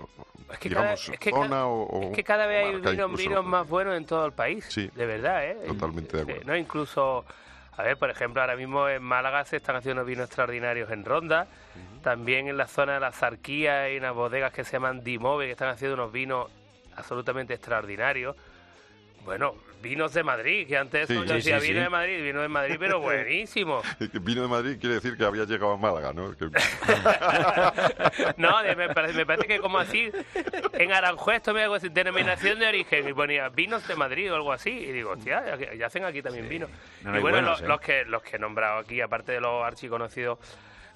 [0.51, 2.91] Es que, cada, digamos, es que zona cada- o, o es que cada vez hay
[2.93, 4.65] vinos, vinos más buenos en todo el país.
[4.69, 5.59] Sí, de verdad, ¿eh?
[5.69, 6.43] totalmente de acuerdo.
[6.45, 6.57] ¿no?
[6.57, 7.25] Incluso,
[7.79, 11.47] a ver, por ejemplo, ahora mismo en Málaga se están haciendo vinos extraordinarios en Ronda.
[12.03, 15.53] También en la zona de la Zarquía hay unas bodegas que se llaman Dimove que
[15.53, 16.51] están haciendo unos vinos
[16.97, 18.35] absolutamente extraordinarios.
[19.29, 21.85] Bueno, vinos de Madrid, que antes Sí, yo sí, decía sí, vino sí.
[21.85, 23.83] de Madrid, vino de Madrid, pero buenísimo.
[24.23, 26.35] Vino de Madrid quiere decir que había llegado a Málaga, ¿no?
[26.35, 26.47] Que-
[28.39, 30.11] No, me parece, me parece que como así,
[30.73, 34.37] en Aranjuez esto me hago así, denominación de origen, y ponía vinos de Madrid o
[34.37, 36.67] algo así, y digo, hostia, ya, hacen aquí también vino.
[37.03, 37.69] No, no, y bueno, buenos, lo- ¿eh?
[37.69, 40.39] los, que, los que he nombrado aquí, aparte de los archiconocidos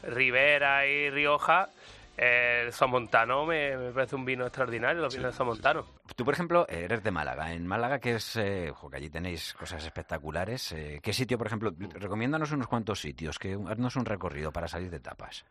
[0.04, 1.68] Rivera y Rioja,
[2.16, 5.86] el Somontano me, me parece un vino extraordinario, los vinos de Somontano.
[6.14, 7.52] Tú, por ejemplo, eres de Málaga.
[7.52, 10.72] En Málaga, que es, eh, ojo, que allí tenéis cosas espectaculares.
[10.72, 11.72] eh, ¿Qué sitio, por ejemplo?
[11.94, 15.44] Recomiéndanos unos cuantos sitios, que haznos un recorrido para salir de tapas.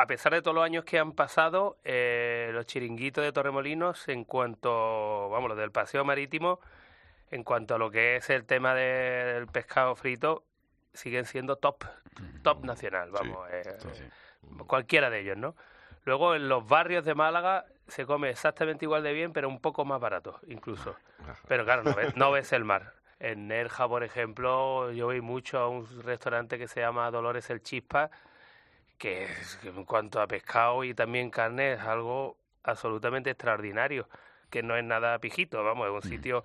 [0.00, 4.22] a pesar de todos los años que han pasado, eh, los chiringuitos de Torremolinos, en
[4.24, 6.60] cuanto, vamos, los del paseo marítimo,
[7.32, 10.44] en cuanto a lo que es el tema de- del pescado frito,
[10.92, 11.84] siguen siendo top,
[12.42, 13.64] top nacional, vamos, eh,
[14.68, 15.56] cualquiera de ellos, ¿no?
[16.08, 19.84] Luego en los barrios de Málaga se come exactamente igual de bien, pero un poco
[19.84, 20.96] más barato, incluso.
[21.46, 22.94] Pero claro, no ves, no ves el mar.
[23.20, 27.62] En Nerja, por ejemplo, yo voy mucho a un restaurante que se llama Dolores el
[27.62, 28.10] Chispa,
[28.96, 34.08] que, es- que en cuanto a pescado y también carne es algo absolutamente extraordinario,
[34.48, 36.42] que no es nada pijito, vamos, es un sitio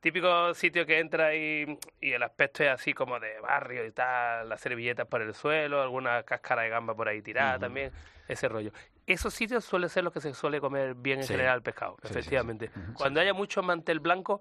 [0.00, 4.48] típico sitio que entra y, y el aspecto es así como de barrio y tal,
[4.48, 7.92] las servilletas por el suelo, alguna cáscara de gamba por ahí tirada también,
[8.26, 8.72] ese rollo.
[9.06, 11.32] Esos sitios suelen ser los que se suele comer bien en Sí.
[11.34, 12.18] general el pescado, Sí, sí, sí.
[12.20, 12.70] efectivamente.
[12.94, 14.40] Cuando haya mucho mantel blanco,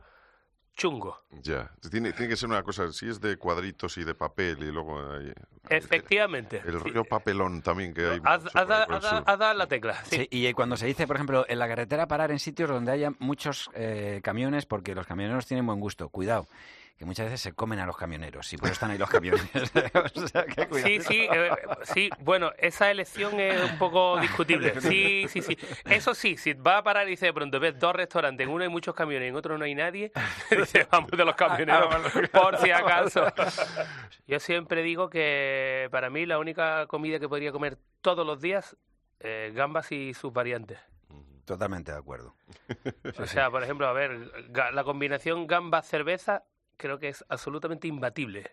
[0.74, 1.18] chungo.
[1.32, 4.72] Ya, tiene, tiene que ser una cosa, si es de cuadritos y de papel y
[4.72, 5.34] luego hay-
[5.70, 6.58] Efectivamente.
[6.66, 6.78] el Sí.
[6.78, 8.20] rollo papelón también que hay.
[8.22, 8.50] Mucho
[9.26, 10.16] dado la tecla, sí.
[10.18, 13.12] Sí, y cuando se dice, por ejemplo, en la carretera parar en sitios donde haya
[13.20, 16.48] muchos eh, camiones, porque los camioneros tienen buen gusto, cuidado.
[17.02, 19.50] Que muchas veces se comen a los camioneros y por eso están ahí los camioneros.
[20.16, 20.68] O sea, que.
[20.84, 21.50] Sí, sí, eh,
[21.82, 22.12] sí.
[22.20, 24.80] Bueno, esa elección es un poco discutible.
[24.82, 25.58] Sí, sí, sí.
[25.86, 28.64] Eso sí, si va a parar y dice de pronto, ves dos restaurantes, en uno
[28.64, 30.12] hay muchos camiones y en otro no hay nadie,
[30.52, 31.90] dice, vamos de los camioneros,
[32.32, 33.26] por si acaso.
[34.28, 38.78] Yo siempre digo que para mí la única comida que podría comer todos los días,
[39.22, 40.78] eh, gambas y sus variantes.
[41.46, 42.36] Totalmente de acuerdo.
[43.18, 44.32] O sea, por ejemplo, a ver,
[44.72, 46.44] la combinación gamba-cerveza
[46.82, 48.52] creo que es absolutamente imbatible.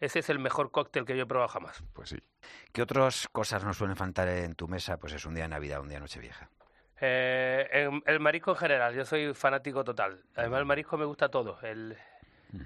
[0.00, 1.82] Ese es el mejor cóctel que yo he probado jamás.
[1.92, 2.18] Pues sí.
[2.72, 4.96] ¿Qué otras cosas nos suelen faltar en tu mesa?
[4.96, 6.48] Pues es un día de Navidad, un día de Nochevieja.
[7.00, 10.24] Eh, el marisco en general, yo soy fanático total.
[10.34, 11.96] Además, el marisco me gusta todo, el,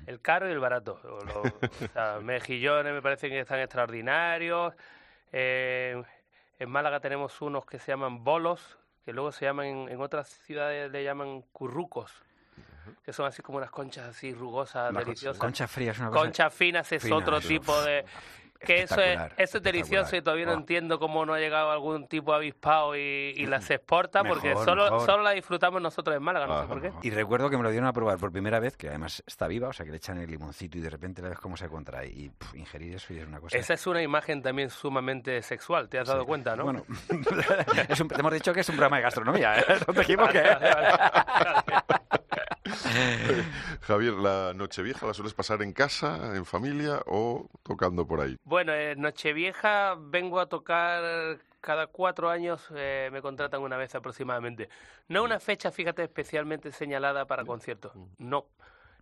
[0.06, 1.00] el caro y el barato.
[1.04, 4.74] O sea, mejillones me parecen que están extraordinarios.
[5.32, 6.02] Eh,
[6.58, 10.90] en Málaga tenemos unos que se llaman bolos, que luego se llaman, en otras ciudades
[10.92, 12.22] le llaman currucos,
[13.04, 15.38] que son así como unas conchas así rugosas, La deliciosas.
[15.38, 16.20] Concha fría es una cosa...
[16.20, 17.48] Conchas finas es Fina, otro eso.
[17.48, 18.04] tipo de...
[18.64, 20.58] Que eso es, eso es delicioso y todavía no espectacular.
[20.60, 23.00] entiendo cómo no ha llegado algún tipo avispado y,
[23.36, 25.00] y las exporta, porque Mejor, solo, mejor.
[25.04, 26.92] solo la disfrutamos nosotros en Málaga, no sé por qué.
[27.02, 29.66] Y recuerdo que me lo dieron a probar por primera vez, que además está viva,
[29.66, 32.06] o sea que le echan el limoncito y de repente la ves cómo se contrae.
[32.06, 33.58] Y puf, ingerir eso y es una cosa...
[33.58, 36.26] Esa es una imagen también sumamente sexual, ¿te has dado Sí.
[36.26, 36.62] cuenta, no?
[36.62, 36.84] Bueno,
[37.88, 39.64] es un- te hemos dicho que es un programa de gastronomía, ¿eh?
[39.88, 40.40] No te equivoques.
[43.82, 48.38] Javier, ¿la Nochevieja la sueles pasar en casa, en familia o tocando por ahí?
[48.44, 54.68] Bueno, en Nochevieja vengo a tocar cada cuatro años, eh, me contratan una vez aproximadamente.
[55.08, 57.92] No una fecha, fíjate, especialmente señalada para conciertos.
[58.18, 58.46] No.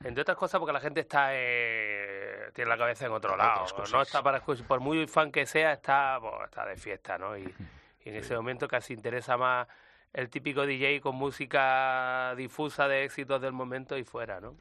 [0.03, 3.67] Entre otras cosas porque la gente está eh, tiene la cabeza en otro lado.
[3.93, 7.37] No está para por muy fan que sea, está, pues, está de fiesta, ¿no?
[7.37, 7.43] Y,
[8.05, 9.69] y en ese momento casi interesa más
[10.13, 14.57] el típico DJ con música difusa de éxitos del momento y fuera, ¿no?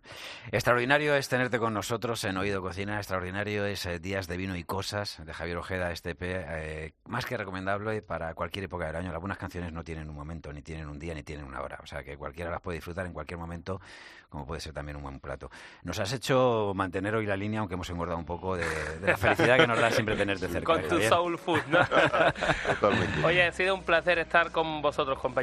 [0.52, 4.64] Extraordinario es tenerte con nosotros en Oído Cocina, extraordinario es eh, Días de Vino y
[4.64, 9.12] Cosas de Javier Ojeda, este EP, eh, más que recomendable para cualquier época del año.
[9.12, 11.88] Algunas canciones no tienen un momento, ni tienen un día, ni tienen una hora, o
[11.88, 13.82] sea que cualquiera las puede disfrutar en cualquier momento,
[14.30, 15.50] como puede ser también un buen plato.
[15.82, 18.66] Nos has hecho mantener hoy la línea, aunque hemos engordado un poco de,
[19.00, 20.74] de la felicidad que nos da siempre tenerte cerca.
[20.74, 21.10] Con tu Javier.
[21.10, 21.80] soul food, ¿no?
[22.80, 23.26] Totalmente.
[23.26, 25.39] Oye, ha sido un placer estar con vosotros, compañeros.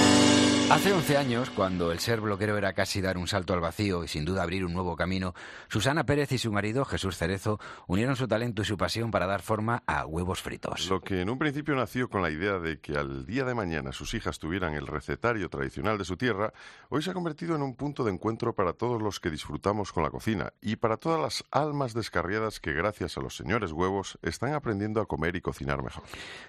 [0.71, 4.07] Hace 11 años, cuando el ser bloquero era casi dar un salto al vacío y
[4.07, 5.33] sin duda abrir un nuevo camino,
[5.67, 9.41] Susana Pérez y su marido, Jesús Cerezo, unieron su talento y su pasión para dar
[9.41, 10.87] forma a huevos fritos.
[10.89, 13.91] Lo que en un principio nació con la idea de que al día de mañana
[13.91, 16.53] sus hijas tuvieran el recetario tradicional de su tierra,
[16.87, 20.03] hoy se ha convertido en un punto de encuentro para todos los que disfrutamos con
[20.03, 24.53] la cocina y para todas las almas descarriadas que gracias a los señores huevos están
[24.53, 26.03] aprendiendo a comer y cocinar mejor.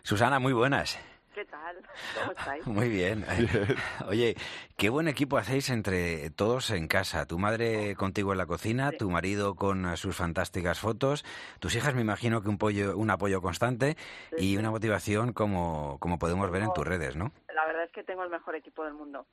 [0.04, 0.96] Susana, muy buenas.
[1.34, 1.76] ¿Qué tal?
[2.18, 2.66] ¿Cómo estáis?
[2.66, 3.24] Muy bien.
[4.08, 4.36] Oye,
[4.76, 7.26] qué buen equipo hacéis entre todos en casa.
[7.26, 8.98] Tu madre contigo en la cocina, Sí.
[8.98, 11.24] tu marido con sus fantásticas fotos,
[11.58, 13.96] tus hijas me imagino que un, pollo, un apoyo constante
[14.36, 14.56] y Sí.
[14.58, 17.32] una motivación como, como podemos ver en tus redes, ¿no?
[17.54, 19.26] La verdad es que tengo el mejor equipo del mundo.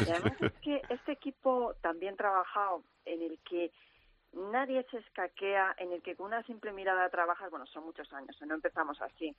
[0.00, 3.70] Y además es que este equipo también trabajado en el que
[4.32, 8.36] nadie se escaquea, en el que con una simple mirada trabajas, bueno, son muchos años,
[8.46, 9.34] no empezamos así.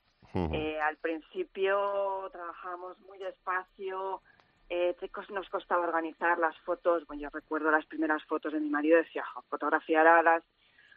[0.52, 4.22] Eh, al principio trabajamos muy despacio,
[4.68, 4.94] eh,
[5.30, 7.06] nos costaba organizar las fotos.
[7.06, 10.44] Bueno, yo recuerdo las primeras fotos de mi marido, decía, "Jo, fotografiar a las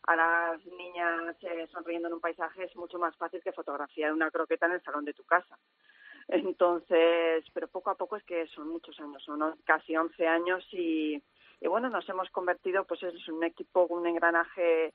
[0.08, 4.32] a las niñas eh, sonriendo en un paisaje es mucho más fácil que fotografiar una
[4.32, 5.60] croqueta en el salón de tu casa.
[6.28, 10.66] Entonces, pero poco a poco es que son muchos años, son on- casi 11 años
[10.72, 11.22] y,
[11.62, 14.94] y bueno, nos hemos convertido pues en un equipo, un engranaje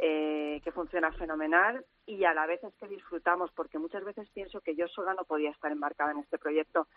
[0.00, 4.60] eh, que funciona fenomenal y a la vez es que disfrutamos porque muchas veces pienso
[4.60, 6.88] que yo sola no podía estar embarcada en este proyecto.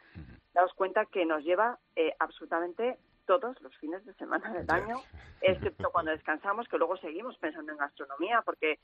[0.53, 4.97] Daos cuenta que nos lleva eh, absolutamente todos los fines de semana del año,
[5.41, 8.79] excepto cuando descansamos, que luego seguimos pensando en gastronomía, porque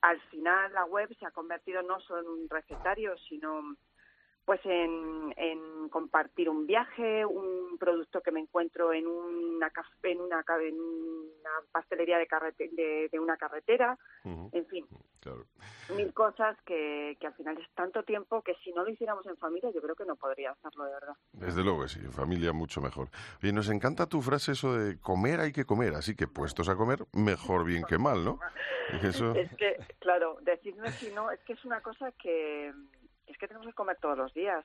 [0.00, 3.76] al final la web se ha convertido no solo en un recetario, sino
[4.44, 9.70] pues en, en compartir un viaje, un producto que me encuentro en una
[10.02, 12.26] en una, en una pastelería de,
[12.72, 14.86] de, de, una carretera, en fin,
[15.94, 19.36] mil cosas que, que al final es tanto tiempo que si no lo hiciéramos en
[19.36, 21.14] familia yo creo que no podría hacerlo de verdad.
[21.32, 23.08] Desde luego que sí, en familia mucho mejor.
[23.42, 26.76] Y nos encanta tu frase eso de comer hay que comer, así que puestos a
[26.76, 28.38] comer, mejor bien que mal, ¿no?
[29.02, 29.34] Eso...
[29.36, 32.72] Es que, claro, decirme si no, es que es una cosa que
[33.30, 34.64] es que tenemos que comer todos los días.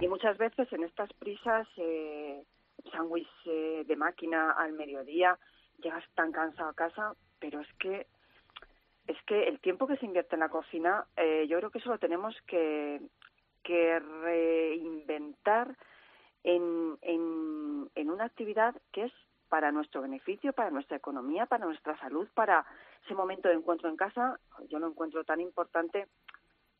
[0.00, 2.44] Y muchas veces en estas prisas, eh,
[2.90, 5.38] sándwich eh, de máquina al mediodía,
[5.82, 8.06] llegas tan cansado a casa, pero es que
[9.08, 11.90] es que el tiempo que se invierte en la cocina, eh, yo creo que eso
[11.90, 13.00] lo tenemos que,
[13.64, 15.76] que reinventar
[16.44, 19.12] en, en, en una actividad que es
[19.48, 22.64] para nuestro beneficio, para nuestra economía, para nuestra salud, para
[23.04, 24.38] ese momento de encuentro en casa.
[24.68, 26.06] Yo lo encuentro tan importante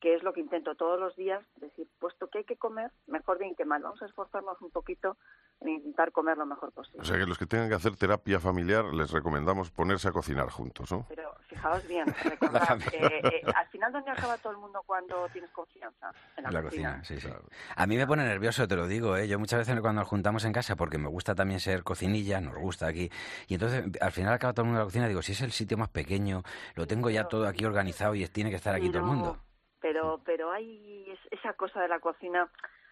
[0.02, 3.38] que es lo que intento todos los días, decir, puesto que hay que comer, mejor
[3.38, 5.16] bien que mal, vamos a esforzarnos un poquito
[5.60, 7.02] en intentar comer lo mejor posible.
[7.02, 10.50] O sea que los que tengan que hacer terapia familiar les recomendamos ponerse a cocinar
[10.50, 11.06] juntos, ¿no?
[11.08, 16.12] Pero fijaos bien, recordad, eh, al final ¿dónde acaba todo el mundo cuando tienes confianza?
[16.36, 17.04] En la, cocina.
[17.04, 17.28] sí, sí.
[17.76, 19.28] A mí me pone nervioso, te lo digo, ¿eh?
[19.28, 22.56] yo muchas veces cuando nos juntamos en casa, porque me gusta también ser cocinilla, nos
[22.56, 23.08] gusta aquí,
[23.46, 25.52] y entonces al final acaba todo el mundo en la cocina, digo, si es el
[25.52, 26.42] sitio más pequeño,
[26.74, 29.38] lo tengo ya todo aquí organizado y tiene que estar aquí todo el mundo
[29.83, 32.49] pero pero hay esa cosa de la cocina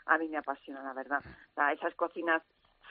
[0.07, 1.23] a mí me apasiona la verdad.
[1.73, 2.43] Esas cocinas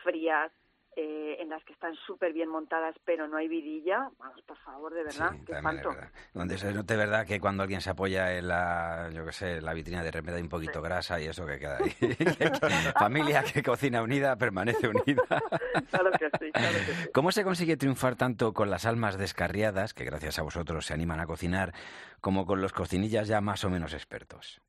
[0.03, 0.51] frías
[0.95, 4.93] eh, en las que están súper bien montadas, pero no hay vidilla, vamos, por favor,
[4.93, 5.95] de verdad, qué espanto.
[6.33, 9.73] Donde se note verdad que cuando alguien se apoya en la, yo qué sé, la
[9.73, 11.95] vitrina de repente hay un poquito grasa y eso que queda ahí.
[12.99, 15.23] Familia que cocina unida permanece unida.
[15.91, 17.09] claro que sí, claro que sí.
[17.13, 21.19] ¿Cómo se consigue triunfar tanto con las almas descarriadas, que gracias a vosotros se animan
[21.19, 21.73] a cocinar,
[22.19, 24.61] como con los cocinillas ya más o menos expertos?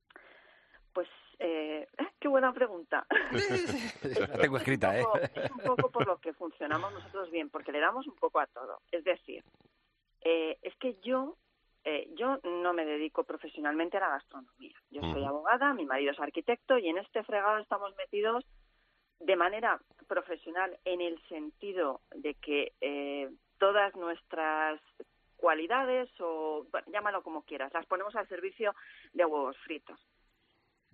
[2.31, 3.07] Buena pregunta.
[4.21, 5.05] La tengo escrita, ¿eh?
[5.35, 8.47] Es un poco por lo que funcionamos nosotros bien, porque le damos un poco a
[8.47, 8.81] todo.
[8.93, 9.43] Es decir,
[10.23, 11.37] eh, es que yo
[11.85, 14.77] eh, yo no me dedico profesionalmente a la gastronomía.
[14.90, 18.45] Yo soy abogada, mi marido es arquitecto y en este fregado estamos metidos
[19.19, 24.81] de manera profesional en el sentido de que eh, todas nuestras
[25.37, 28.75] cualidades o llámalo como quieras, las ponemos al servicio
[29.14, 29.99] de huevos fritos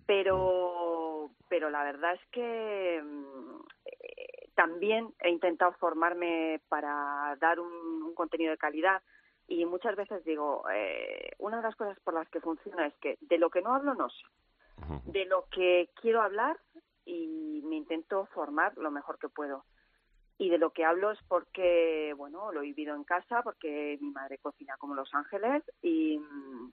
[0.07, 1.06] pero
[1.49, 8.51] pero la verdad es que mm, eh, también he intentado formarme para dar un, contenido
[8.51, 9.03] de calidad
[9.47, 13.17] y muchas veces digo eh, una de las cosas por las que funciona es que
[13.21, 14.23] de lo que no hablo no sé.
[15.05, 16.57] De lo que quiero hablar
[17.05, 19.65] y me intento formar lo mejor que puedo.
[20.39, 24.09] Y de lo que hablo es porque bueno lo he vivido en casa porque mi
[24.09, 26.71] madre cocina como Los Ángeles y mm,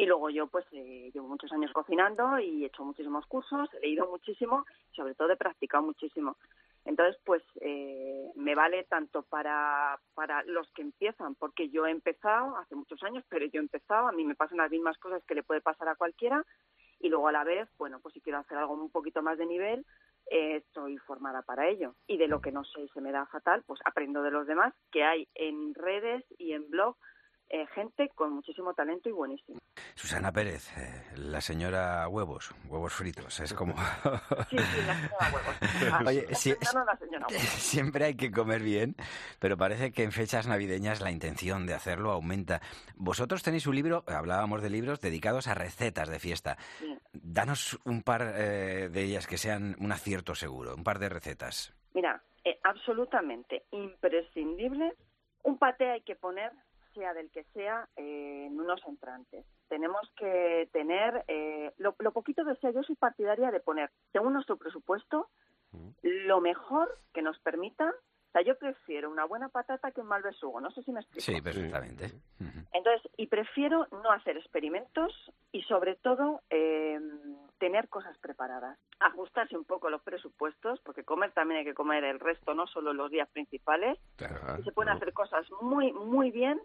[0.00, 3.80] y luego yo pues eh, llevo muchos años cocinando y he hecho muchísimos cursos, he
[3.80, 6.38] leído muchísimo, sobre todo he practicado muchísimo.
[6.86, 12.56] Entonces, pues eh, me vale tanto para, para los que empiezan, porque yo he empezado
[12.56, 15.34] hace muchos años, pero yo he empezado, a mí me pasan las mismas cosas que
[15.34, 16.46] le puede pasar a cualquiera,
[16.98, 19.44] y luego a la vez, bueno, pues si quiero hacer algo un poquito más de
[19.44, 19.84] nivel,
[20.30, 21.94] eh, estoy formada para ello.
[22.06, 24.46] Y de lo que no sé y se me da fatal, pues aprendo de los
[24.46, 26.96] demás, que hay en redes y en blog
[27.50, 29.58] eh, gente con muchísimo talento y buenísimo.
[29.96, 33.74] Susana Pérez, eh, la señora huevos, huevos fritos, es como...
[34.50, 36.06] sí, sí, la señora huevos.
[36.06, 37.42] Oye, la señora huevos.
[37.42, 38.94] siempre hay que comer bien,
[39.40, 42.60] pero parece que en fechas navideñas la intención de hacerlo aumenta.
[42.94, 46.56] Vosotros tenéis un libro, hablábamos de libros dedicados a recetas de fiesta.
[47.12, 51.74] Danos un par eh, de ellas que sean un acierto seguro, un par de recetas.
[51.94, 52.22] Mira,
[52.62, 54.94] absolutamente imprescindible,
[55.42, 56.52] un paté hay que poner
[56.94, 59.44] sea del que sea, eh, en unos entrantes.
[59.68, 64.56] Tenemos que tener, eh, lo, poquito que sea, yo soy partidaria de poner, según nuestro
[64.56, 65.28] presupuesto,
[66.02, 67.94] lo mejor que nos permita
[68.30, 70.60] o sea, yo prefiero una buena patata que un mal besugo.
[70.60, 71.20] No sé si me explico.
[71.20, 72.12] Sí, perfectamente.
[72.72, 75.12] Entonces, y prefiero no hacer experimentos
[75.50, 77.00] y sobre todo eh,
[77.58, 78.78] tener cosas preparadas.
[79.00, 82.92] Ajustarse un poco los presupuestos, porque comer también hay que comer el resto, no solo
[82.92, 83.98] los días principales.
[84.60, 86.60] y se pueden hacer cosas muy, muy bien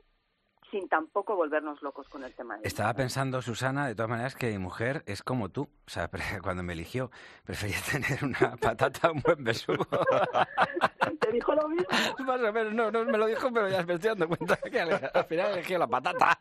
[0.71, 2.57] sin tampoco volvernos locos con el tema.
[2.63, 5.63] Estaba pensando, Susana, de todas maneras, que mi mujer es como tú.
[5.63, 6.09] O sea,
[6.43, 7.11] cuando me eligió,
[7.43, 9.85] prefería tener una patata, un buen besugo.
[11.19, 11.87] ¿Te dijo lo mismo?
[12.25, 14.79] Más o menos, no, no me lo dijo, pero ya me estoy dando cuenta que
[14.79, 16.39] al, final eligió la patata.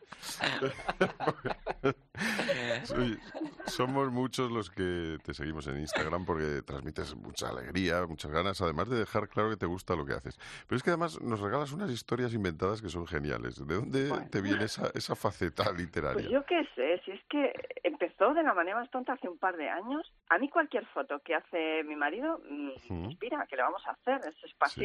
[2.97, 3.17] Oye,
[3.67, 8.89] somos muchos los que te seguimos en Instagram porque transmites mucha alegría, muchas ganas, además
[8.89, 10.37] de dejar claro que te gusta lo que haces.
[10.67, 13.65] Pero es que además nos regalas unas historias inventadas que son geniales.
[13.65, 14.27] ¿De dónde Bueno.
[14.29, 16.13] te viene esa, esa faceta literaria?
[16.13, 17.51] Pues yo qué sé, si es que
[17.83, 20.11] empezó de la manera más tonta hace un par de años.
[20.29, 23.91] A mí cualquier foto que hace mi marido mm, me inspira, que le vamos a
[23.91, 24.35] hacer, es,
[24.75, 24.81] Sí.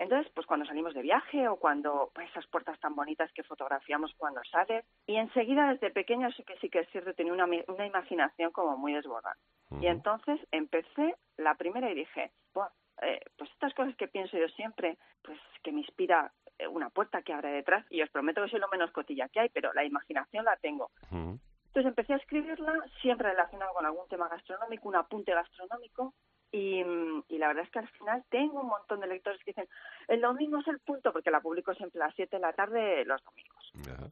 [0.00, 4.14] Entonces, pues cuando salimos de viaje o cuando pues, esas puertas tan bonitas que fotografiamos
[4.16, 4.84] cuando sale.
[5.06, 8.78] Y enseguida, desde pequeña, sí que sí que es cierto, tenía una, una imaginación como
[8.78, 9.36] muy desbordada.
[9.78, 12.70] Y entonces empecé la primera y dije, "Buah,
[13.02, 17.20] eh, pues estas cosas que pienso yo siempre, pues que me inspira eh, una puerta
[17.20, 17.84] que abre detrás.
[17.90, 20.90] Y os prometo que soy lo menos cotilla que hay, pero la imaginación la tengo.
[21.10, 26.14] Entonces empecé a escribirla siempre relacionado con algún tema gastronómico, un apunte gastronómico.
[26.52, 29.52] Y, mm, y la verdad es que al final tengo un montón de lectores que
[29.52, 29.68] dicen,
[30.08, 33.04] el domingo es el punto, porque la publico siempre a las 7 de la tarde
[33.04, 33.72] los domingos.
[33.92, 34.10] Ajá.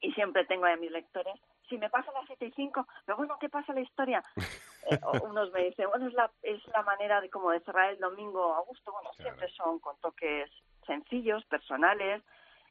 [0.00, 1.34] Y siempre tengo a mis lectores,
[1.68, 4.22] si me pasa a las 7 y 5, pero bueno, ¿qué pasa la historia?
[4.88, 7.98] Eh, unos me dicen, bueno, es la, es la manera de como de cerrar el
[7.98, 8.92] domingo a gusto.
[8.92, 10.48] Bueno, siempre son con toques
[10.86, 12.22] sencillos, personales,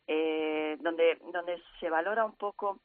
[0.08, 2.80] eh, donde, donde se valora un poco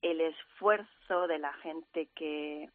[0.00, 2.70] el esfuerzo de la gente que,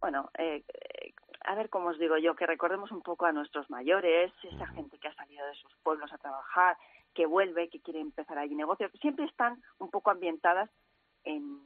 [0.00, 3.68] bueno, eh, eh, a ver cómo os digo yo, que recordemos un poco a nuestros
[3.70, 6.76] mayores, esa gente que ha salido de sus pueblos a trabajar,
[7.14, 10.70] que vuelve, que quiere empezar allí negocios, siempre están un poco ambientadas
[11.24, 11.60] en,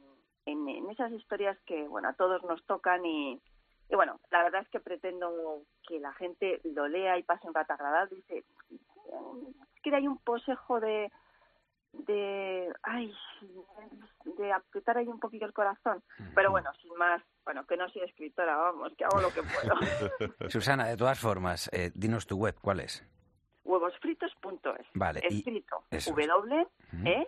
[0.45, 3.41] en, en esas historias que, bueno, a todos nos tocan y,
[3.89, 7.53] y bueno, la verdad es que pretendo que la gente lo lea y pase un
[7.53, 8.17] rato agradable.
[8.17, 11.11] Dice, es que hay un posejo de,
[11.93, 13.13] de, ay,
[14.37, 16.03] de apretar ahí un poquito el corazón.
[16.35, 20.49] Pero bueno, sin más, bueno, que no soy escritora, vamos, que hago lo que puedo.
[20.49, 23.03] Susana, de todas formas, eh, dinos tu web, ¿cuál es?
[23.63, 24.87] Huevosfritos.es.
[24.93, 26.11] Vale, Escrito eso.
[26.13, 26.67] W,
[27.05, 27.27] E,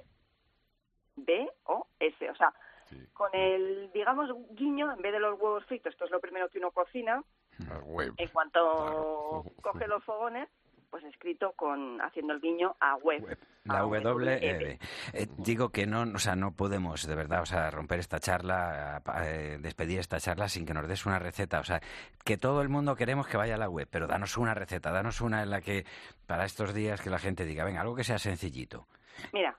[1.15, 2.29] B, O, S.
[2.29, 2.53] O sea,
[2.89, 2.97] Sí.
[3.13, 6.57] con el, digamos, guiño, en vez de los huevos fritos, que es lo primero que
[6.57, 7.23] uno cocina,
[7.57, 9.43] en cuanto Claro.
[9.61, 10.49] coge los fogones,
[10.91, 13.37] pues escrito con haciendo el guiño a web.
[13.63, 14.01] La W.
[14.03, 14.79] WM.
[15.13, 19.01] eh, digo que no, o sea, no podemos, de verdad, o sea, romper esta charla,
[19.23, 21.59] eh, despedir esta charla sin que nos des una receta.
[21.59, 21.79] O sea,
[22.25, 25.21] que todo el mundo queremos que vaya a la web, pero danos una receta, danos
[25.21, 25.85] una en la que,
[26.27, 28.87] para estos días, que la gente diga, venga, algo que sea sencillito.
[29.31, 29.55] Mira,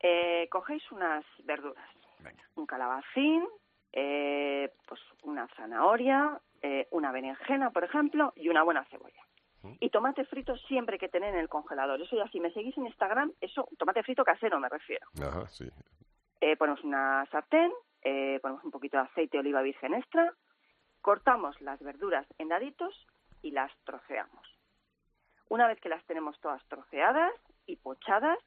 [0.00, 2.42] eh, cogéis unas verduras, Venga.
[2.56, 3.42] un calabacín,
[3.92, 9.22] eh, pues una zanahoria, eh, una berenjena, por ejemplo, y una buena cebolla.
[9.80, 12.00] Y tomate frito siempre que tener en el congelador.
[12.00, 15.06] Eso ya, si me seguís en Instagram, eso, tomate frito casero me refiero.
[15.20, 15.68] Ajá, sí.
[16.40, 17.72] Eh, ponemos una sartén,
[18.02, 20.34] eh, ponemos un poquito de aceite de oliva virgen extra,
[21.00, 23.06] cortamos las verduras en daditos
[23.42, 24.46] y las troceamos.
[25.48, 27.32] Una vez que las tenemos todas troceadas
[27.66, 28.38] y pochadas,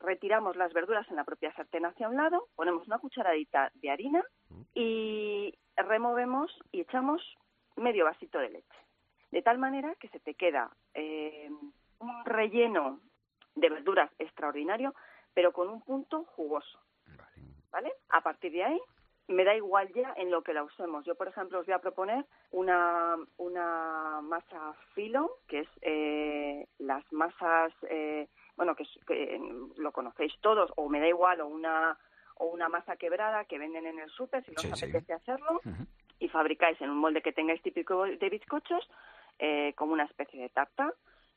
[0.00, 4.22] retiramos las verduras en la propia sartén hacia un lado, ponemos una cucharadita de harina
[4.74, 7.22] y removemos y echamos
[7.76, 8.78] medio vasito de leche.
[9.32, 11.50] De tal manera que se te queda eh,
[11.98, 13.00] un relleno
[13.54, 14.94] de verduras extraordinario,
[15.34, 16.78] pero con un punto jugoso.
[17.70, 17.92] ¿Vale?
[18.10, 18.80] A partir de ahí,
[19.28, 21.04] me da igual ya en lo que la usemos.
[21.06, 27.10] Yo, por ejemplo, os voy a proponer una, una masa filo, que es eh, las
[27.12, 28.84] masas, eh, bueno, que,
[29.38, 31.98] mm, lo conocéis todos, o me da igual, o una
[32.36, 34.86] o una masa quebrada que venden en el súper, si no Sí, os sí.
[34.86, 35.62] apetece hacerlo,
[36.18, 38.88] y fabricáis en un molde que tengáis típico de bizcochos,
[39.38, 40.92] eh, como una especie de tarta.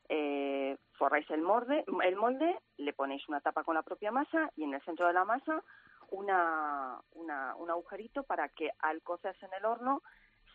[0.08, 4.62] Eh, forráis el molde, el molde, le ponéis una tapa con la propia masa y
[4.64, 5.62] en el centro de la masa
[6.10, 10.02] una, una- un agujerito para que al cocerse en el horno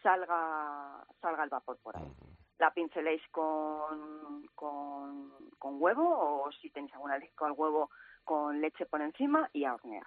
[0.02, 2.12] salga, salga el vapor por ahí.
[2.60, 7.90] La pinceléis con, con, con huevo o si tenéis alguna alergia al huevo
[8.24, 10.06] con leche por encima y a hornear.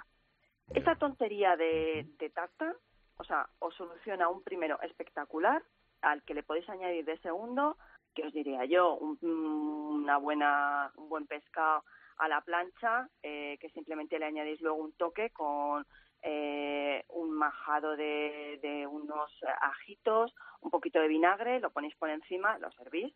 [0.71, 2.75] Esta tontería de, de tarta,
[3.19, 5.63] o sea, os soluciona un primero espectacular
[6.05, 7.77] al que le podéis añadir de segundo,
[8.15, 11.85] que os diría yo, un, una buena, un buen pescado
[12.19, 15.85] a la plancha, eh, que simplemente le añadís luego un toque con
[16.23, 22.59] eh, un majado de, de unos ajitos, un poquito de vinagre, lo ponéis por encima,
[22.59, 23.13] lo servís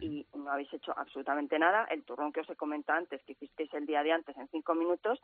[0.00, 1.84] y no habéis hecho absolutamente nada.
[1.84, 4.74] El turrón que os he comentado antes, que hicisteis el día de antes en cinco
[4.74, 5.20] minutos,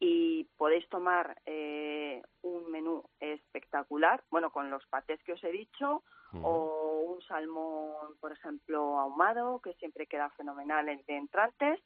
[0.00, 6.02] y podéis tomar eh, un menú espectacular, bueno, con los patés que os he dicho,
[6.42, 11.80] o un salmón, por ejemplo, ahumado, que siempre queda fenomenal en- de entrantes.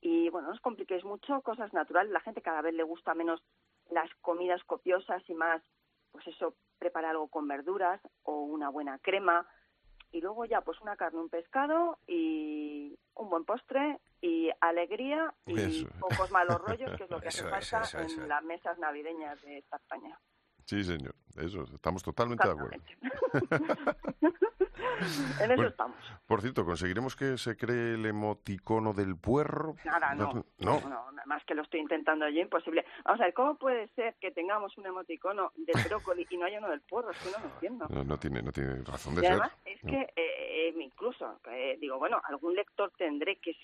[0.00, 2.10] Y bueno, no os compliquéis mucho, cosas naturales.
[2.10, 3.42] La gente cada vez le gusta menos
[3.90, 5.62] las comidas copiosas y más,
[6.10, 9.46] pues eso, preparar algo con verduras o una buena crema.
[10.10, 15.60] Y luego ya, pues una carne, un pescado y un buen postre y alegría y
[15.60, 15.88] Eso.
[15.98, 19.42] pocos malos rollos, que es lo que Eso hace falta eso, en las mesas navideñas
[19.42, 20.18] de esta España.
[20.64, 21.14] Sí, señor.
[21.36, 22.76] Eso, estamos totalmente de acuerdo.
[25.40, 25.96] en eso estamos.
[26.26, 29.74] Por cierto, ¿conseguiremos que se cree el emoticono del puerro?
[29.84, 30.44] Nada, no.
[30.58, 30.80] No,
[31.26, 32.84] más que lo estoy intentando yo, imposible.
[33.04, 36.58] Vamos a ver, ¿cómo puede ser que tengamos un emoticono del brócoli y no haya
[36.58, 37.10] uno del puerro?
[37.10, 38.04] Es que no lo entiendo.
[38.04, 39.32] No, tiene, no tiene razón de y ser.
[39.32, 43.56] Además, es que eh, eh, incluso, eh, digo, bueno, algún lector tendré que,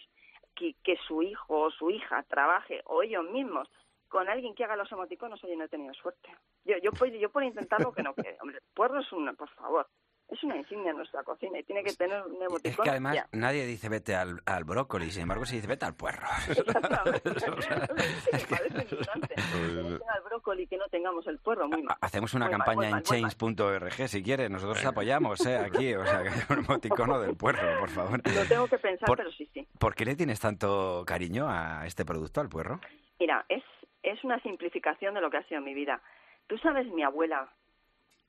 [0.59, 3.70] que, que su hijo o su hija trabaje o ellos mismos
[4.09, 6.34] con alguien que haga los emoticonos, oye, no he tenido suerte.
[6.64, 8.38] Yo, yo, yo por intentarlo que no quede.
[8.40, 9.86] Hombre, puerro es una, por favor,
[10.29, 12.61] es una insignia en nuestra cocina y tiene que tener un emoticono.
[12.64, 15.95] Es que además nadie dice vete al, al, brócoli, sin embargo se dice vete al
[15.95, 16.26] puerro.
[20.09, 21.97] al brócoli que no tengamos el puerro, muy mal.
[22.01, 25.57] Hacemos una campaña en change.org si quieres, nosotros apoyamos ¿eh?
[25.57, 28.20] aquí, o sea, que un emoticono del puerro, por favor.
[28.35, 29.66] Lo tengo que pensar, pero sí, sí.
[29.79, 32.81] ¿Por qué le tienes tanto cariño a este producto, al puerro?
[33.18, 33.64] Mira, es,
[34.03, 36.03] es una simplificación de lo que ha sido mi vida.
[36.47, 37.49] Tú sabes, mi abuela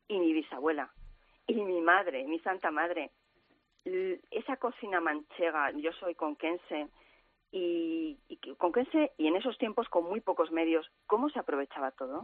[0.08, 0.90] y mi bisabuela
[1.50, 3.12] y mi madre, mi santa madre,
[4.32, 6.88] esa cocina manchega, yo soy conquense,
[7.52, 12.24] y, y conquense y en esos tiempos con muy pocos medios, ¿cómo se aprovechaba todo?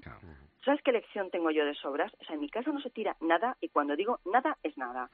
[0.63, 2.13] ¿Sabes qué lección tengo yo de sobras?
[2.21, 5.09] O sea, en mi casa no se tira nada y cuando digo nada es nada.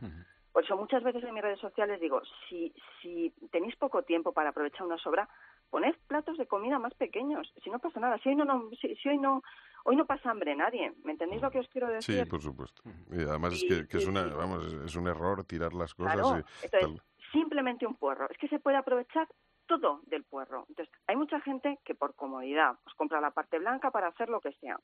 [0.51, 4.49] Por eso muchas veces en mis redes sociales digo, si, si tenéis poco tiempo para
[4.49, 5.29] aprovechar una sobra,
[5.69, 8.93] poned platos de comida más pequeños, si no pasa nada, si hoy no, no si,
[8.97, 9.43] si hoy no
[9.83, 12.23] hoy no pasa hambre nadie, ¿me entendéis lo que os quiero decir?
[12.23, 12.81] Sí, por supuesto.
[13.11, 16.39] Y además es que, que es una vamos, es un error tirar las cosas claro.
[16.39, 17.01] y, Entonces,
[17.31, 19.27] simplemente un puerro, es que se puede aprovechar
[19.65, 20.65] todo del puerro.
[20.69, 24.41] Entonces, hay mucha gente que por comodidad pues compra la parte blanca para hacer lo
[24.41, 24.77] que sea.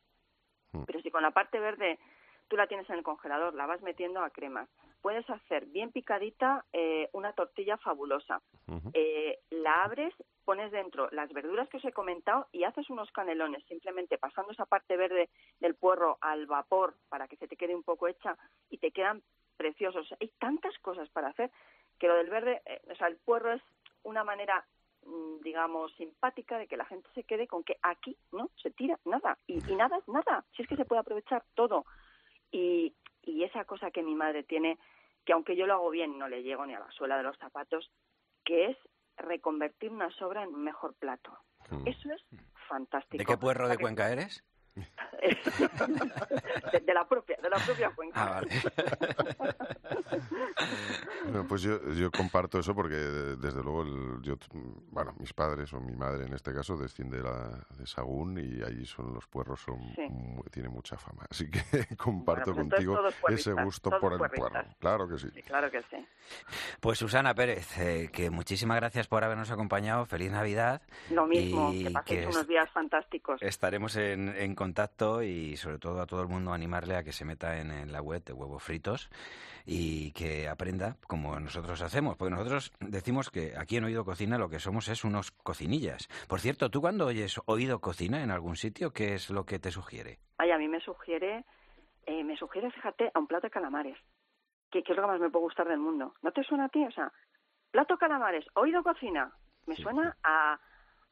[0.86, 1.98] Pero si con la parte verde
[2.48, 4.70] tú la tienes en el congelador, la vas metiendo a cremas.
[5.02, 8.42] Puedes hacer bien picadita eh, una tortilla fabulosa.
[8.68, 8.92] Uh -huh.
[8.94, 10.14] eh, la abres,
[10.46, 14.66] pones dentro las verduras que os he comentado y haces unos canelones, simplemente pasando esa
[14.66, 15.30] parte verde
[15.60, 18.38] del puerro al vapor para que se te quede un poco hecha
[18.70, 19.22] y te quedan
[19.58, 20.08] preciosos.
[20.20, 21.52] Hay tantas cosas para hacer
[22.00, 23.62] que lo del verde, eh, o sea, el puerro es
[24.04, 24.66] una manera
[25.04, 28.98] mm, digamos, simpática de que la gente se quede con que aquí no se tira
[29.06, 29.38] nada.
[29.48, 30.46] Y, y nada es nada.
[30.56, 31.86] Si es que se puede aprovechar todo.
[32.52, 34.78] Y, y esa cosa que mi madre tiene,
[35.26, 37.38] que aunque yo lo hago bien, no le llego ni a la suela de los
[37.38, 37.92] zapatos,
[38.46, 38.78] que es
[39.18, 41.38] reconvertir una sobra en un mejor plato.
[41.70, 41.88] Mm.
[41.88, 42.24] Eso es
[42.68, 43.18] fantástico.
[43.18, 44.44] ¿De qué puerro de Cuenca eres?
[46.72, 48.24] de, de, la propia, de la propia Cuenca.
[48.24, 48.50] Ah, vale.
[51.34, 54.36] no, pues yo, yo comparto eso porque desde luego el, yo,
[54.92, 58.64] bueno, mis padres o mi madre en este caso desciende de, la, de Sagún y
[58.64, 60.08] allí son los puerros son sí.
[60.10, 61.62] muy, tiene mucha fama, así que
[61.98, 63.00] comparto bueno, pues contigo
[63.30, 64.64] ese gusto por el puerro.
[64.80, 65.30] Claro que sí.
[65.34, 65.42] sí.
[65.44, 66.06] Claro que sí.
[66.80, 70.82] Pues Susana Pérez, eh, que muchísimas gracias por habernos acompañado, feliz Navidad.
[71.10, 73.42] Lo mismo, que paséis que unos días fantásticos.
[73.42, 74.67] Estaremos en, en contacto
[75.24, 78.02] y sobre todo a todo el mundo animarle a que se meta en, en, la
[78.02, 79.10] web de huevos fritos
[79.66, 84.50] y que aprenda como nosotros hacemos, porque nosotros decimos que aquí en Oído Cocina lo
[84.50, 86.08] que somos es unos cocinillas.
[86.28, 89.72] Por cierto, ¿tú cuando oyes Oído Cocina en algún sitio, qué es lo que te
[89.72, 90.20] sugiere?
[90.38, 91.46] Ay, a mí me sugiere,
[92.06, 93.98] eh, me sugiere, fíjate, a un plato de calamares,
[94.72, 96.14] que, que, es lo que más me puede gustar del mundo.
[96.22, 96.84] ¿No te suena a ti?
[96.86, 97.12] O sea,
[97.72, 99.32] plato calamares, Oído Cocina,
[99.66, 100.60] me sí, suena a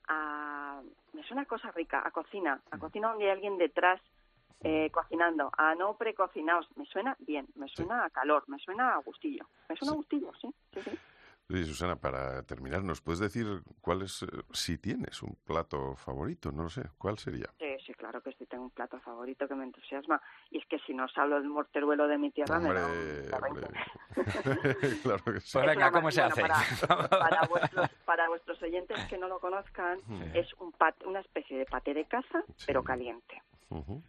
[0.07, 0.81] a
[1.13, 4.01] me suena cosa rica, a cocina, a cocina donde hay alguien detrás
[4.61, 8.97] eh, cocinando, a no precocinados, me suena bien, me suena a calor, me suena a
[8.97, 10.91] gustillo, me suena a gustillo, sí, sí, sí.
[11.47, 13.45] Sí, Susana, para terminar, ¿nos puedes decir
[13.79, 16.51] cuál es, eh, si tienes un plato favorito?
[16.51, 17.45] No lo sé, ¿cuál sería?
[17.59, 20.19] Sí, sí, claro que sí tengo un plato favorito que me entusiasma.
[20.49, 23.61] Y es que si nos hablo del morteruelo de mi tierra, hombre, me da un
[25.03, 25.51] claro que sí.
[25.53, 26.41] Pues venga, ¿cómo se hace?
[26.41, 30.31] Para, para, vuestros, para, vuestros, oyentes que no lo conozcan, sí.
[30.33, 32.65] es un pat, una especie de paté de caza, sí.
[32.65, 33.43] pero caliente.
[33.69, 34.01] Uh -huh.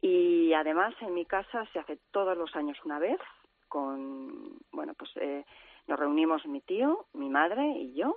[0.00, 3.18] Y además en mi casa se hace todos los años una vez
[3.66, 5.10] con, bueno, pues...
[5.16, 5.44] Eh,
[5.86, 8.16] nos reunimos mi tío, mi madre y yo,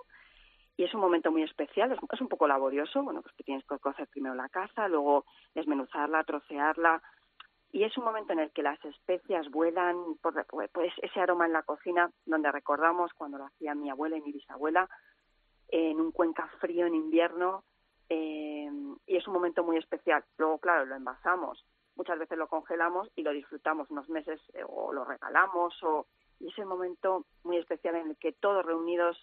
[0.77, 3.79] y es un momento muy especial, es, un poco laborioso, bueno, pues que tienes que
[3.79, 7.01] cocer primero la caza, luego desmenuzarla, trocearla,
[7.71, 11.53] y es un momento en el que las especias vuelan, por, pues ese aroma en
[11.53, 14.87] la cocina, donde recordamos cuando lo hacía mi abuela y mi bisabuela,
[15.69, 17.63] en un cuenca frío en invierno,
[18.09, 18.69] eh,
[19.05, 20.23] y es un momento muy especial.
[20.37, 21.65] Luego, claro, lo envasamos,
[21.95, 26.05] muchas veces lo congelamos y lo disfrutamos unos meses, eh, o lo regalamos, o
[26.39, 29.17] y es el momento muy especial en el que todos reunidos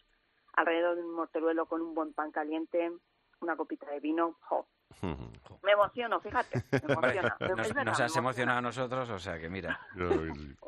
[0.54, 2.92] alrededor de un morteruelo con un buen pan caliente,
[3.40, 4.66] una copita de vino, ¡jo!
[5.64, 7.36] Me emociono, fíjate, me emociona.
[7.40, 9.80] nos, verdad, nos, has emocionado a nosotros, o sea que mira.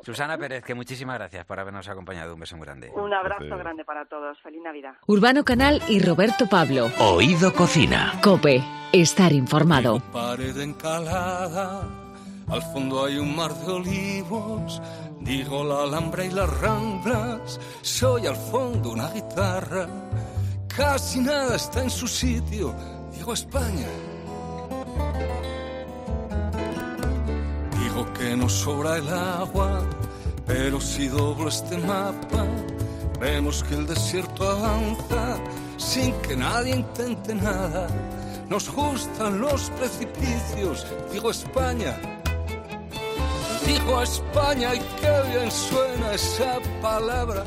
[0.01, 2.33] Susana Pérez, que muchísimas gracias por habernos acompañado.
[2.33, 2.89] Un beso muy grande.
[2.95, 3.59] Un abrazo Gracias.
[3.59, 4.39] grande para todos.
[4.41, 4.95] Feliz Navidad.
[5.05, 6.87] Urbano Canal y Roberto Pablo.
[6.99, 8.13] Oído Cocina.
[8.23, 9.99] Cope, estar informado.
[10.11, 11.83] Pared encalada
[12.47, 14.81] Al fondo hay un mar de olivos,
[15.21, 17.59] digo la alhambra y las ramblas.
[17.81, 19.87] Soy al fondo una guitarra,
[20.67, 22.73] casi nada está en su sitio,
[23.15, 23.87] digo España.
[27.79, 29.81] Digo que no sobra el agua,
[30.45, 32.45] pero si doblo este mapa,
[33.19, 35.37] vemos que el desierto avanza
[35.77, 37.87] sin que nadie intente nada.
[38.49, 42.16] Nos gustan los precipicios, digo España.
[43.67, 47.43] Digo España y qué bien suena esa palabra.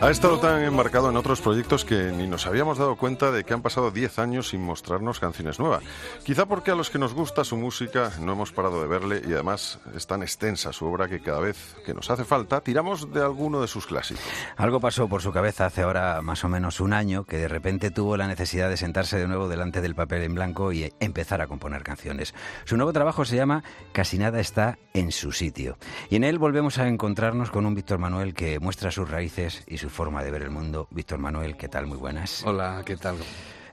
[0.00, 3.54] Ha estado tan embarcado en otros proyectos que ni nos habíamos dado cuenta de que
[3.54, 5.82] han pasado 10 años sin mostrarnos canciones nuevas.
[6.24, 9.32] Quizá porque a los que nos gusta su música no hemos parado de verle y
[9.32, 13.22] además es tan extensa su obra que cada vez que nos hace falta tiramos de
[13.22, 14.22] alguno de sus clásicos.
[14.56, 17.90] Algo pasó por su cabeza hace ahora más o menos un año que de repente
[17.90, 21.46] tuvo la necesidad de sentarse de nuevo delante del papel en blanco y empezar a
[21.46, 22.34] componer canciones.
[22.64, 25.78] Su nuevo trabajo se llama Casi nada está en su sitio.
[26.10, 29.78] Y en él volvemos a encontrarnos con un Víctor Manuel que muestra sus raíces y
[29.78, 30.88] su forma de ver el mundo.
[30.90, 31.86] Víctor Manuel, ¿qué tal?
[31.86, 32.42] Muy buenas.
[32.44, 33.16] Hola, ¿qué tal?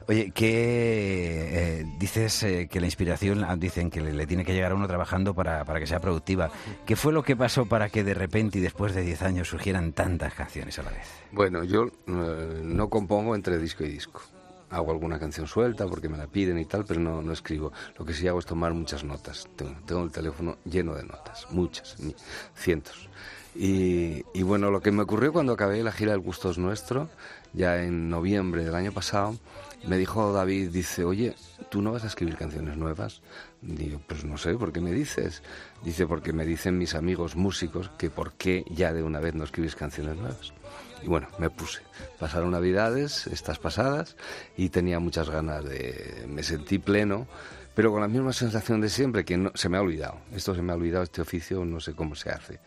[0.07, 4.72] Oye, ¿qué eh, dices eh, que la inspiración ah, dicen que le, tiene que llegar
[4.72, 6.49] a uno trabajando para, para, que sea productiva?
[6.86, 9.93] ¿Qué fue lo que pasó para que de repente y después de 10 años surgieran
[9.93, 11.07] tantas canciones a la vez?
[11.32, 14.22] Bueno, yo eh, no compongo entre disco y disco.
[14.70, 17.72] Hago alguna canción suelta porque me la piden y tal, pero no, no escribo.
[17.97, 19.47] Lo que sí hago es tomar muchas notas.
[19.55, 21.97] Tengo, tengo el teléfono lleno de notas, muchas,
[22.55, 23.09] cientos.
[23.54, 27.10] Y, bueno, lo que me ocurrió cuando acabé la gira del Gustos Nuestro,
[27.54, 29.36] ya en noviembre del año pasado,
[29.88, 31.36] me dijo David, dice, oye,
[31.70, 33.22] ¿tú no vas a escribir canciones nuevas?
[33.62, 35.43] Digo, pues no sé, ¿por qué me dices?
[35.84, 39.43] Dice, porque me dicen mis amigos músicos que por qué ya de una vez no
[39.43, 40.54] escribes canciones nuevas.
[41.04, 41.82] Y bueno, me puse.
[42.20, 44.16] Pasaron navidades, estas pasadas,
[44.56, 46.26] y tenía muchas ganas de...
[46.28, 47.28] Me sentí pleno
[47.74, 50.19] pero con la misma sensación de siempre, que no, se me ha olvidado.
[50.34, 52.59] Esto se me ha olvidado, este oficio, no sé cómo se hace.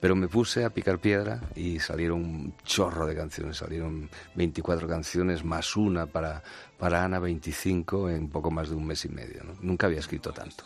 [0.00, 5.44] Pero me puse a picar piedra y salieron un chorro de canciones, salieron 24 canciones
[5.44, 6.42] más una para,
[6.78, 9.42] para Ana 25 en poco más de un mes y medio.
[9.60, 10.64] Nunca había escrito tanto.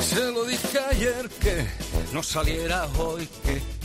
[0.00, 1.66] Se lo dije ayer que
[2.12, 3.75] no saliera hoy, que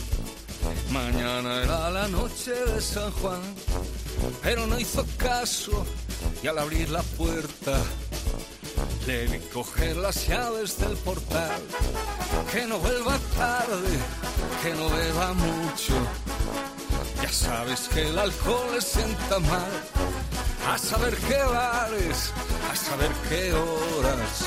[0.90, 3.40] Mañana era la noche de San Juan,
[4.42, 5.86] pero no hizo caso
[6.42, 7.78] y al abrir la puerta
[9.06, 11.60] le vi coger las llaves del portal.
[12.52, 13.98] Que no vuelva tarde,
[14.62, 15.94] que no beba mucho.
[17.22, 19.72] Ya sabes que el alcohol le sienta mal.
[20.68, 22.32] A saber qué bares,
[22.70, 24.46] a saber qué horas.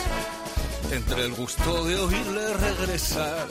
[0.91, 3.47] Entre el gusto de oírle regresar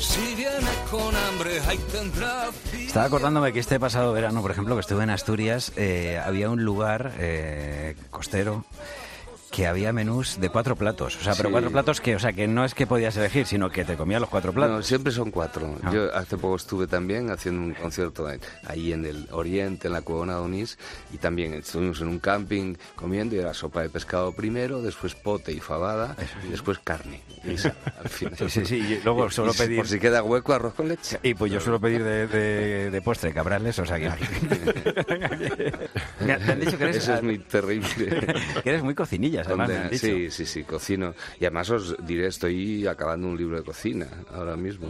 [0.00, 2.48] si viene con hambre, ahí tendrá.
[2.72, 6.64] Estaba acordándome que este pasado verano, por ejemplo, que estuve en Asturias, eh, había un
[6.64, 8.64] lugar eh, costero
[9.60, 11.16] que había menús de cuatro platos.
[11.16, 13.68] O sea, pero cuatro platos que, o sea, que no es que podías elegir, sino
[13.68, 14.74] que te comías los cuatro platos.
[14.74, 15.76] No, siempre son cuatro.
[15.82, 15.90] Ah.
[15.92, 18.26] Yo hace poco estuve también haciendo un concierto
[18.66, 20.78] ahí en el oriente, en la Cuevana de Onís,
[21.12, 25.52] y también estuvimos en un camping comiendo y era sopa de pescado primero, después pote
[25.52, 26.16] y fabada,
[26.48, 27.20] y después carne.
[28.02, 28.36] al final.
[28.48, 29.76] Sí, sí, y luego suelo pedir...
[29.76, 31.20] Por si queda hueco, arroz con leche.
[31.22, 34.08] Y pues yo suelo pedir de, de, de postre cabrales, o sea que...
[36.24, 36.96] me han dicho que eres...
[36.96, 37.90] Eso es muy terrible.
[38.62, 38.94] que eres muy
[39.92, 41.14] sí, sí, sí, cocino.
[41.38, 44.88] Y además os diré, estoy acabando un libro de cocina ahora mismo.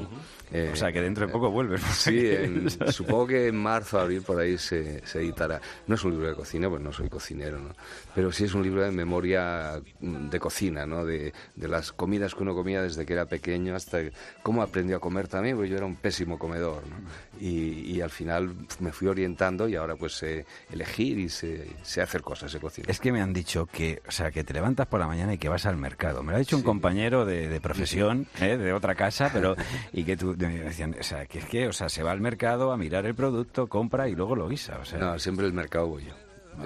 [0.51, 1.83] o sea, que dentro de poco vuelves.
[1.83, 2.31] Sí,
[2.93, 5.61] supongo que en marzo, abril, por ahí se, se, editará.
[5.87, 7.75] No es un libro de cocina, pues no soy cocinero, ¿no?
[8.15, 11.05] Pero sí es un libro de memoria de cocina, ¿no?
[11.05, 13.99] De, de las comidas que uno comía desde que era pequeño hasta
[14.43, 16.97] cómo aprendió a comer también, porque yo era un pésimo comedor, ¿no?
[17.41, 22.03] Y, y al final me fui orientando y ahora pues sé elegir y sé, sé
[22.03, 22.91] hacer cosas, sé cocinar.
[22.91, 25.39] Es que me han dicho que, o sea, que te levantas por la mañana y
[25.39, 26.23] que vas al mercado.
[26.23, 28.57] Me lo ha dicho un compañero de, de profesión, ¿eh?
[28.57, 29.57] de otra casa, pero
[29.93, 32.73] y que tú decían, o sea, que es que, o sea, se va al mercado
[32.73, 34.99] a mirar el producto, compra y luego lo guisa, o sea.
[34.99, 36.15] No, siempre el mercado voy yo.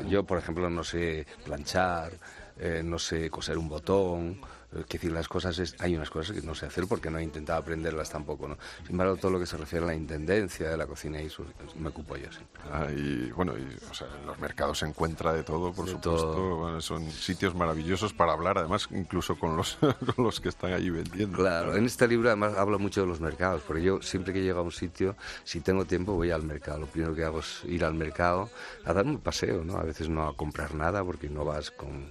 [0.09, 2.13] Yo, por ejemplo, no sé planchar,
[2.59, 4.41] eh, no sé coser un botón,
[4.81, 7.23] es decir, las cosas es, hay unas cosas que no sé hacer porque no he
[7.23, 8.57] intentado aprenderlas tampoco, ¿no?
[8.83, 11.45] Sin embargo, todo lo que se refiere a la intendencia de la cocina y eso
[11.77, 12.41] me ocupo yo, sí.
[12.73, 16.81] Ah, y bueno, y, o sea, en los mercados se encuentra de todo, por supuesto.
[16.81, 19.77] son sitios maravillosos para hablar, además, incluso con los,
[20.17, 21.39] con los que están allí vendiendo.
[21.39, 24.61] Claro, en este libro además hablo mucho de los mercados, porque yo siempre que llego
[24.61, 26.81] a un sitio, si tengo tiempo, voy al mercado.
[26.81, 28.51] Lo primero que hago es ir al mercado
[28.85, 29.77] a dar un paseo, ¿no?
[29.77, 32.11] A veces no a comprar nada porque no vas con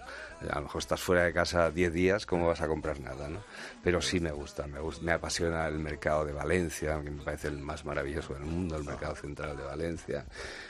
[0.49, 3.27] A lo mejor estás fuera de casa 10 días, ¿cómo vas a comprar nada?
[3.27, 3.39] ¿no?
[3.83, 7.47] Pero sí me gusta, me gusta, me apasiona el mercado de Valencia, que me parece
[7.47, 10.25] el más maravilloso del mundo, el mercado central de Valencia.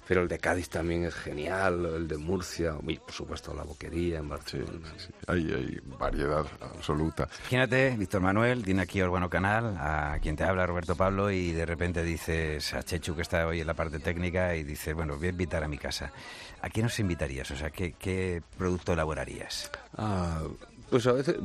[0.07, 4.19] Pero el de Cádiz también es genial, el de Murcia, y por supuesto la boquería
[4.19, 4.93] en Barcelona.
[5.27, 7.27] Hay, hay variedad absoluta.
[7.41, 11.65] Imagínate, Víctor Manuel, tiene aquí Urbano Canal, a quien te habla Roberto Pablo, y de
[11.65, 15.27] repente dices a Chechu, que está hoy en la parte técnica, y dice, bueno, voy
[15.27, 16.11] a invitar a mi casa.
[16.61, 17.51] ¿A quién nos invitarías?
[17.51, 19.69] O sea, ¿qué, qué producto elaborarías?
[19.97, 20.41] Ah,
[20.93, 21.37] pues a veces,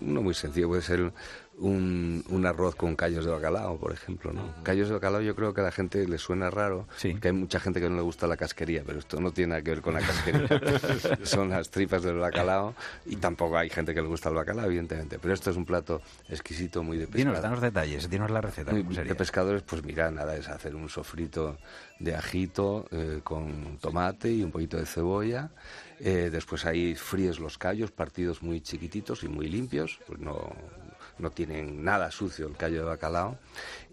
[0.00, 1.12] uno muy sencillo, puede ser
[1.58, 4.52] un, un, arroz con callos de bacalao, por ejemplo, ¿no?
[4.64, 7.14] Callos de bacalao yo creo que a la gente le suena raro, sí.
[7.14, 9.62] que hay mucha gente que no le gusta la casquería, pero esto no tiene nada
[9.62, 10.48] que ver con la casquería.
[11.22, 15.20] Son las tripas del bacalao y tampoco hay gente que le gusta el bacalao, evidentemente,
[15.20, 17.30] pero esto es un plato exquisito, muy de pescado.
[17.30, 18.72] Dinos, danos detalles, dinos la receta.
[18.72, 21.58] Muy, de pescadores, pues mira, nada, es hacer un sofrito
[22.00, 25.50] de ajito eh, con tomate y un poquito de cebolla.
[26.00, 30.52] Eh, después ahí fríes los callos partidos muy chiquititos y muy limpios, pues no,
[31.18, 33.38] no tienen nada sucio el callo de bacalao.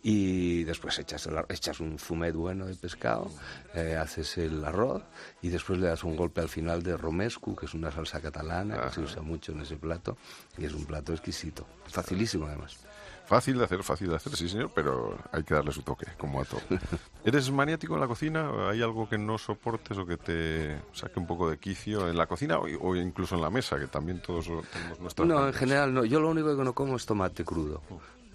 [0.02, 3.32] Y después echas, el, echas un fumet bueno de pescado,
[3.74, 5.04] eh, haces el arroz
[5.42, 8.76] y después le das un golpe al final de romescu, que es una salsa catalana
[8.76, 8.88] Ajá.
[8.88, 10.18] que se usa mucho en ese plato
[10.58, 11.66] y es un plato exquisito.
[11.88, 12.83] Facilísimo además.
[13.26, 16.42] Fácil de hacer, fácil de hacer, sí señor, pero hay que darle su toque, como
[16.42, 16.62] a todo.
[17.26, 18.70] ¿Eres maniático en la cocina?
[18.70, 22.28] ¿Hay algo que no soportes o que te saque un poco de quicio en la
[22.28, 25.28] cocina o, o incluso en la mesa, que también todos tenemos nuestras...
[25.28, 26.06] No, en general no.
[26.06, 27.82] Yo lo único que no como es tomate crudo.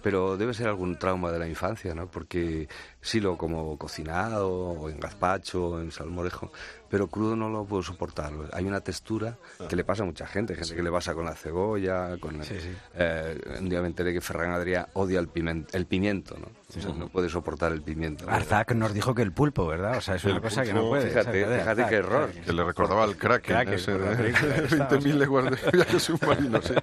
[0.01, 2.07] Pero debe ser algún trauma de la infancia, ¿no?
[2.07, 2.69] Porque
[3.01, 6.51] sí lo como cocinado, o en gazpacho, o en salmorejo,
[6.89, 8.33] pero crudo no lo puedo soportar.
[8.51, 9.37] Hay una textura
[9.69, 10.75] que le pasa a mucha gente, gente sí.
[10.75, 12.43] que le pasa con la cebolla, con...
[12.43, 12.75] Sí, sí.
[12.95, 16.47] Eh, un día me enteré que Ferran Adrià odia el, piment, el pimiento, ¿no?
[16.47, 18.29] O sea, no puede soportar el pimiento.
[18.29, 19.97] Arzac nos dijo que el pulpo, ¿verdad?
[19.97, 21.09] O sea, es una el cosa pulpo, que no puede.
[21.09, 21.59] Fíjate, ¿sabes?
[21.61, 22.31] fíjate qué error.
[22.31, 25.71] Que le recordaba al Kraken, Kraken ese por la de película esta, 20.000 leguas de
[25.73, 26.73] viaje submarino, sí.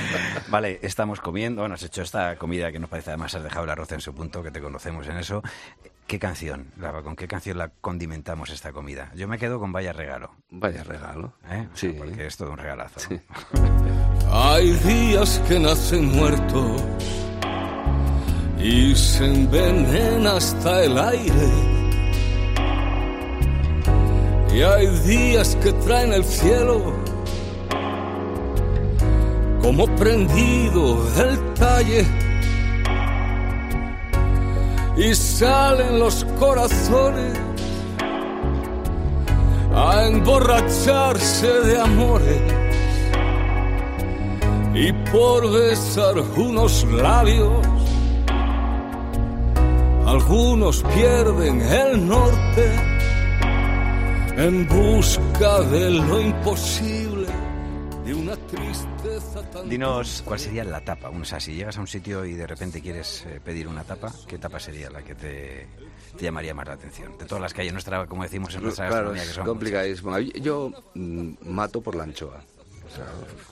[0.48, 3.70] Vale, estamos comiendo, bueno, has hecho esta comida que nos parece además has dejado el
[3.70, 5.42] arroz en su punto, que te conocemos en eso.
[6.06, 9.10] ¿Qué canción, Lava, con qué canción la condimentamos esta comida?
[9.16, 10.30] Yo me quedo con Vaya Regalo.
[10.50, 11.32] Vaya regalo.
[11.50, 11.66] ¿Eh?
[11.74, 11.94] Sí.
[11.98, 13.00] Porque es todo un regalazo.
[13.00, 13.20] Sí.
[14.30, 16.82] Hay días que nacen muertos
[18.60, 21.50] y se envenena hasta el aire.
[24.54, 26.94] Y hay días que traen el cielo
[29.60, 32.25] como prendido del talle
[34.96, 37.38] y salen los corazones
[39.74, 42.42] a emborracharse de amores
[44.74, 47.66] y por besar unos labios
[50.06, 52.76] algunos pierden el norte
[54.36, 57.26] en busca de lo imposible
[58.04, 58.95] de una tristeza tan
[59.66, 61.10] Dinos, ¿cuál sería la tapa?
[61.10, 64.12] O sea, si llegas a un sitio y de repente quieres eh, pedir una tapa,
[64.26, 65.66] ¿qué tapa sería la que te,
[66.16, 67.16] te, llamaría más la atención?
[67.18, 69.46] De todas las que hay en nuestra, como decimos en nuestra claro, gastronomía, que son
[69.46, 70.18] complicadísimo.
[70.18, 72.42] Yo mm, mato por la anchoa.
[72.86, 73.06] O sea,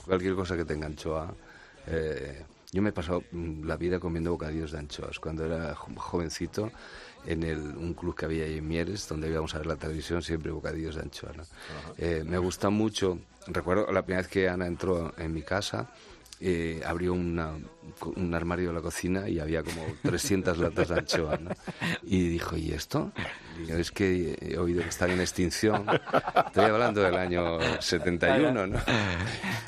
[0.05, 1.33] cualquier cosa que tenga anchoa.
[1.87, 5.19] Eh, yo me he pasado mm, la vida comiendo bocadillos de anchoas.
[5.19, 6.71] Cuando era jovencito,
[7.25, 10.21] en el, un club que había ahí en Mieres, donde íbamos a ver la televisión,
[10.21, 11.31] siempre bocadillos de anchoa.
[11.35, 11.43] ¿no?
[11.97, 13.19] eh, me gusta mucho.
[13.47, 15.89] Recuerdo la primera vez que Ana entró en mi casa,
[16.41, 17.53] eh, abrió una,
[18.15, 21.37] un armario de la cocina y había como 300 latas de anchoa.
[21.37, 21.51] ¿no?
[22.03, 23.11] Y dijo, ¿y esto?
[23.57, 25.85] Digo, es que he oído que están en extinción.
[26.47, 28.79] Estoy hablando del año 71, ¿no?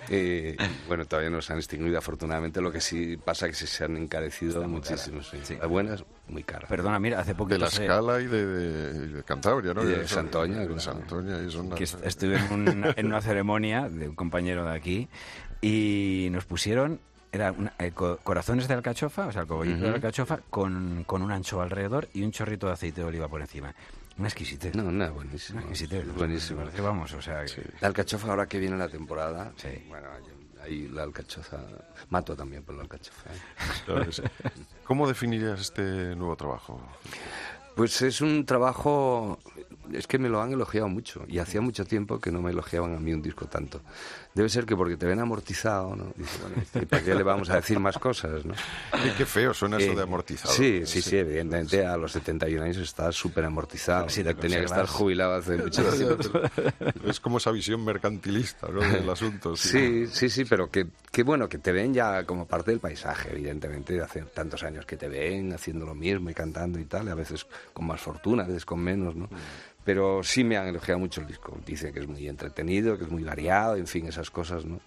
[0.09, 0.55] Eh,
[0.88, 2.61] bueno, todavía no se han extinguido, afortunadamente.
[2.61, 5.22] Lo que sí pasa es que se han encarecido muchísimo.
[5.22, 5.38] Sí.
[5.43, 5.55] Sí.
[5.55, 6.70] Las buenas, muy caras.
[6.70, 7.49] Perdona, mira, hace poco...
[7.49, 9.84] De la Escala y de, de, de, Cantabria, ¿no?
[9.84, 10.59] Y de Santoña.
[10.59, 14.76] De Santoña y son que estuve en, un, en una ceremonia de un compañero de
[14.76, 15.09] aquí
[15.62, 16.99] y nos pusieron
[17.32, 19.89] era una, eh, co corazones de alcachofa, o sea, el cogollito uh -huh.
[19.89, 23.41] de alcachofa con, con un ancho alrededor y un chorrito de aceite de oliva por
[23.41, 23.74] encima.
[24.18, 24.74] Una exquisitez.
[24.76, 25.60] No, no, buenísimo.
[25.60, 26.08] Una exquisitez.
[26.16, 26.64] Buenísimo.
[26.76, 27.47] Que vamos, o sea...
[27.47, 27.62] Sí.
[27.82, 29.68] La alcachofa ahora que viene la temporada, sí.
[29.88, 30.08] bueno,
[30.64, 31.60] ahí la alcachofa...
[32.10, 33.30] Mato también por la alcachofa.
[33.32, 34.30] ¿eh?
[34.86, 36.82] ¿Cómo definirías este nuevo trabajo?
[37.76, 39.38] Pues es un trabajo,
[39.93, 42.95] es que me lo han elogiado mucho y hacía mucho tiempo que no me elogiaban
[42.95, 43.82] a mí un disco tanto.
[44.38, 46.14] Debe ser que porque te ven amortizado, ¿no?
[46.16, 48.54] Dice, bueno, ¿y para qué le vamos a decir más cosas, no?
[49.04, 50.54] Y qué feo suena eso eh, de amortizado.
[50.54, 54.08] Sí, sí, sí, evidentemente a los 71 años está súper amortizado.
[54.10, 56.40] Sí, te Tenía que estar jubilado hace mucho tiempo.
[57.04, 58.82] es como esa visión mercantilista ¿no?
[58.82, 59.56] del asunto.
[59.56, 62.80] Sí, sí, sí, sí pero que, que bueno, que te ven ya como parte del
[62.80, 66.86] paisaje, evidentemente, de hace tantos años que te ven haciendo lo mismo y cantando y
[66.86, 69.30] tal, y a veces con más fortuna, a veces con menos, ¿no?
[69.88, 71.58] pero sí me han elogiado mucho el disco.
[71.66, 74.80] Dicen que es muy entretenido, que es muy variado, en fin, esas cosas, ¿no?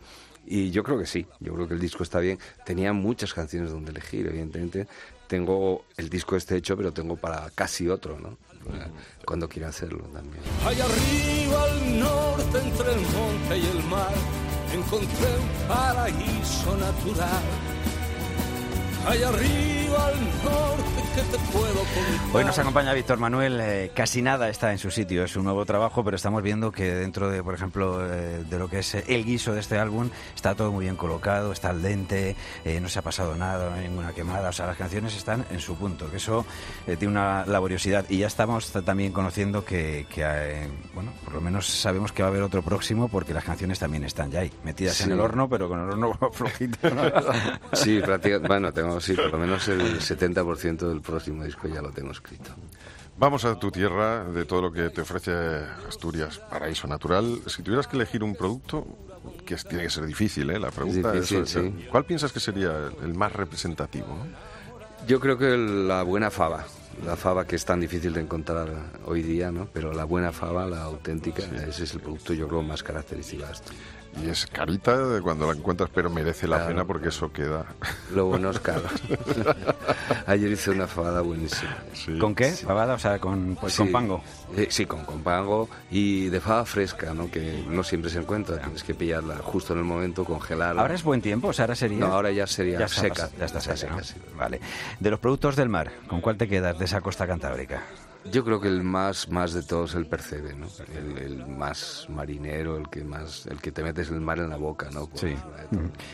[0.46, 2.38] Y yo creo que sí, yo creo que el disco está bien.
[2.64, 4.86] Tenía muchas canciones donde elegir, evidentemente.
[5.28, 8.36] Tengo el disco este hecho, pero tengo para casi otro, ¿no?
[9.24, 10.42] Cuando quiera hacerlo también.
[10.66, 14.12] Allá arriba al norte, entre el monte y el mar,
[14.74, 17.42] encontré un paraíso natural.
[19.06, 22.34] Allá arriba al norte, que te puedo contar?
[22.34, 23.58] Hoy nos acompaña Víctor Manuel.
[23.60, 26.94] eh, casi nada está en su sitio, es un nuevo trabajo, pero estamos viendo que
[26.94, 30.54] dentro de, por ejemplo, eh, de lo que es el guiso de este álbum, está
[30.54, 33.88] todo muy bien colocado, está al dente, eh, no se ha pasado nada, no hay
[33.88, 34.50] ninguna quemada.
[34.50, 36.44] O sea, las canciones están en su punto, que eso
[36.86, 38.04] eh, tiene una laboriosidad.
[38.10, 42.28] Y ya estamos también conociendo que, que, eh, bueno, por lo menos sabemos que va
[42.28, 45.48] a haber otro próximo, porque las canciones también están ya ahí, metidas en el horno,
[45.48, 46.90] pero con el horno flojito.
[46.90, 47.02] ¿no?
[47.72, 51.90] Sí, prácticamente, bueno, tengo, sí, por lo menos el 70% del próximo disco ya lo
[51.90, 52.50] tengo escrito.
[53.18, 55.30] Vamos a tu tierra, de todo lo que te ofrece
[55.86, 57.40] Asturias, paraíso natural.
[57.46, 58.86] Si tuvieras que elegir un producto,
[59.44, 60.58] que tiene que ser difícil, ¿eh?
[60.58, 61.86] La pregunta Es difícil, es, eh, sí.
[61.90, 64.16] ¿cuál piensas que sería el más representativo?
[65.06, 66.64] Yo creo que la buena fava,
[67.04, 68.68] la fava que es tan difícil de encontrar
[69.04, 69.68] hoy día, ¿no?
[69.72, 73.52] Pero la buena fava, la auténtica, ese es el producto yo creo más característico de
[73.52, 73.72] esto.
[74.22, 77.16] Y es carita de cuando la encuentras, pero merece la Claro, pena porque claro.
[77.16, 77.64] eso queda.
[78.12, 78.82] Lo bueno es caro.
[80.26, 81.76] Ayer hice una fabada buenísima.
[81.94, 82.18] Sí.
[82.18, 82.52] ¿Con qué?
[82.66, 82.94] ¿Pavada?
[82.94, 83.92] O sea, con, pues, con Sí.
[83.92, 84.22] pango.
[84.56, 87.30] Eh, sí, con, con pango y de fava fresca, ¿no?
[87.30, 90.82] Que no siempre se encuentra, tienes que pillarla justo en el momento, congelarla.
[90.82, 91.98] Ahora es buen tiempo, o sea, ahora sería...
[91.98, 93.30] No, ahora ya sería Ya seca.
[93.38, 94.02] Ya está seca, ¿no?
[94.02, 94.14] seca, sí.
[94.36, 94.60] Vale.
[94.98, 97.82] De los productos del mar, ¿con cuál te quedas de esa costa cantábrica?
[98.24, 100.66] Yo creo que el más, más de todos el percebe, ¿no?
[100.94, 104.56] El, el más marinero, el que más, el que te metes el mar en la
[104.56, 105.06] boca, ¿no?
[105.06, 105.34] Por Sí.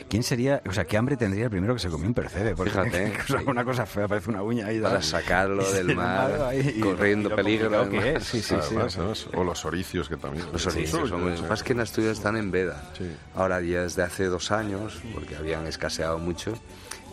[0.09, 2.55] ¿Quién sería, o sea, qué hambre tendría el primero que se comió un percebe?
[2.55, 3.45] Porque Fíjate, o sea, sí.
[3.49, 4.81] una cosa fea, parece una uña ahí.
[4.81, 8.77] Para sacarlo del mar, ahí, corriendo y lo peligro, que es, Sí, sí, sí.
[8.77, 10.47] Además, O los oricios que también.
[10.53, 10.65] Los.
[10.65, 12.83] Lo que pasa es que en Asturias están en veda.
[12.97, 13.11] Sí.
[13.35, 16.53] Ahora ya desde hace dos años, porque habían escaseado mucho,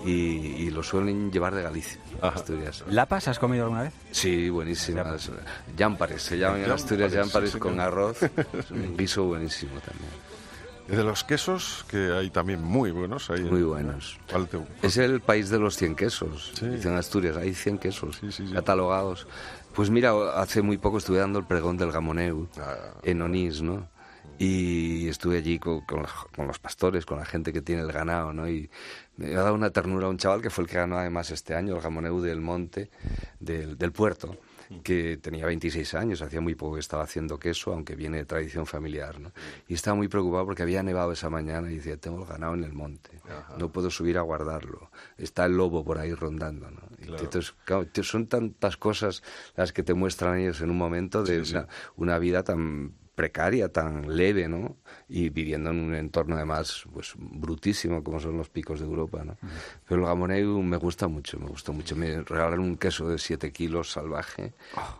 [0.06, 2.84] y, y lo suelen llevar de Galicia, Asturias.
[2.90, 3.94] ¿Lapas has comido alguna vez?
[4.12, 5.32] Sí, buenísimas.
[5.78, 7.14] Jámpares, se llaman en Asturias
[7.52, 8.22] sí, con arroz.
[8.54, 10.10] Es un guiso buenísimo también.
[10.88, 13.30] De los quesos, que hay también muy buenos.
[13.30, 14.20] Hay Muy buenos.
[14.30, 16.52] ¿Cuál te- Es el país de los 100 quesos.
[16.60, 16.68] Sí.
[16.68, 18.54] Dicen Asturias, hay 100 quesos Sí, sí, sí.
[18.54, 19.26] catalogados.
[19.74, 22.76] Pues mira, hace muy poco estuve dando el pregón del Gamoneu Ah.
[23.04, 23.88] en Onís, ¿no?
[24.38, 27.92] Y estuve allí con, con los, con los pastores, con la gente que tiene el
[27.92, 28.50] ganado, ¿no?
[28.50, 28.70] Y
[29.18, 31.56] me ha dado una ternura a un chaval que fue el que ganó además este
[31.56, 32.90] año el Gamoneu del Monte,
[33.40, 34.38] del, del puerto
[34.82, 38.66] que tenía 26 años, hacía muy poco que estaba haciendo queso, aunque viene de tradición
[38.66, 39.32] familiar, ¿no?
[39.68, 42.64] Y estaba muy preocupado porque había nevado esa mañana y decía, tengo el ganado en
[42.64, 43.12] el monte,
[43.58, 46.82] no puedo subir a guardarlo, está el lobo por ahí rondando, ¿no?
[47.00, 49.22] Y Entonces, claro, son tantas cosas
[49.56, 54.16] las que te muestran ellos en un momento de Una, una vida tan precaria, tan
[54.16, 54.78] leve, ¿no?
[55.10, 59.38] Y viviendo en un entorno además pues brutísimo como son los picos de Europa, ¿no?
[59.88, 61.96] Pero el Gamoneu me gusta mucho, me gustó mucho.
[61.96, 64.54] Me regalaron un queso de 7 kilos salvaje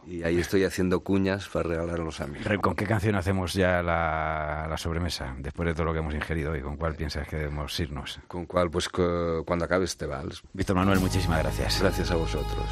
[0.06, 2.46] y ahí estoy haciendo cuñas para regalar a los amigos.
[2.46, 5.36] Re- ¿Con qué canción hacemos ya la, la sobremesa?
[5.40, 8.20] Después de todo lo que hemos ingerido hoy, ¿con cuál piensas que debemos irnos?
[8.28, 10.44] Con cual, pues cu- cuando acabe este vals.
[10.54, 11.82] Víctor Manuel, muchísimas gracias.
[11.82, 12.66] Gracias a vosotros.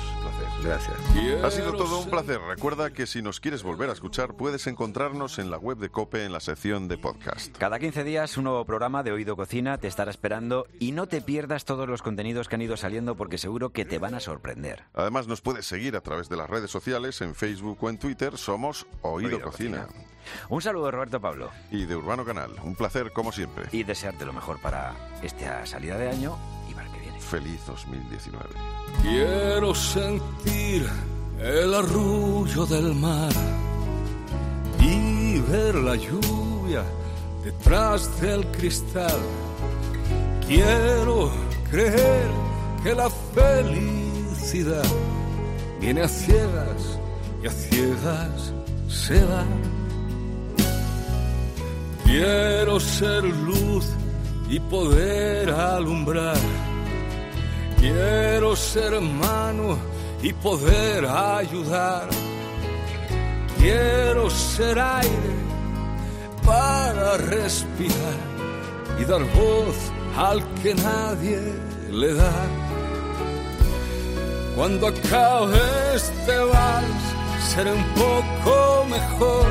[0.63, 0.95] Gracias.
[1.43, 2.39] Ha sido todo un placer.
[2.47, 6.23] Recuerda que si nos quieres volver a escuchar, puedes encontrarnos en la web de Cope
[6.23, 7.10] en la sección de podcast.
[7.57, 11.21] Cada 15 días un nuevo programa de Oído Cocina te estará esperando y no te
[11.21, 14.83] pierdas todos los contenidos que han ido saliendo porque seguro que te van a sorprender.
[14.93, 18.37] Además, nos puedes seguir a través de las redes sociales, en Facebook o en Twitter.
[18.37, 19.87] Somos Oído, Oído Cocina.
[20.49, 22.51] Un saludo de Roberto Pablo Y de Urbano Canal.
[22.63, 23.65] Un placer, como siempre.
[23.71, 24.93] y desearte lo mejor para
[25.23, 26.37] esta salida de año
[26.69, 27.19] y para el que viene.
[27.19, 28.45] Feliz 2019.
[29.01, 30.87] Quiero sentir
[31.39, 33.31] el arrullo del mar
[34.79, 36.83] y ver la lluvia
[37.43, 39.19] detrás del cristal.
[40.47, 41.31] Quiero
[41.69, 42.29] creer
[42.83, 44.83] que la felicidad
[45.79, 46.99] viene a ciegas
[47.43, 48.53] y a ciegas
[48.87, 49.45] se va.
[52.03, 53.85] Quiero ser luz
[54.49, 56.37] y poder alumbrar.
[57.79, 59.77] Quiero ser mano
[60.21, 62.09] y poder ayudar.
[63.57, 65.40] Quiero ser aire
[66.45, 68.17] para respirar
[68.99, 69.75] y dar voz
[70.17, 71.39] al que nadie
[71.91, 72.33] le da.
[74.55, 75.59] Cuando acabe
[75.95, 77.03] este vals
[77.49, 79.47] seré un poco mejor,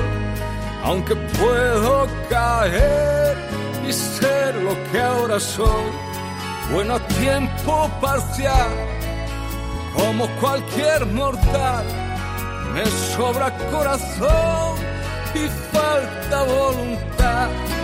[0.84, 3.36] aunque puedo caer
[3.88, 5.86] y ser lo que ahora soy
[6.72, 8.70] bueno a tiempo parcial,
[9.97, 11.84] como cualquier mortal,
[12.74, 14.89] me sobra corazón
[15.35, 17.80] y falta voluntad.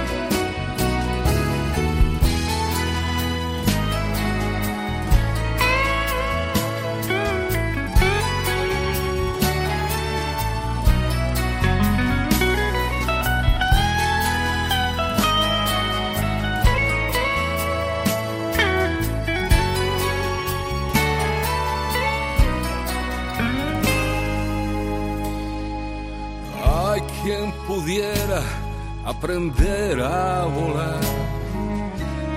[29.16, 31.00] Aprender a volar.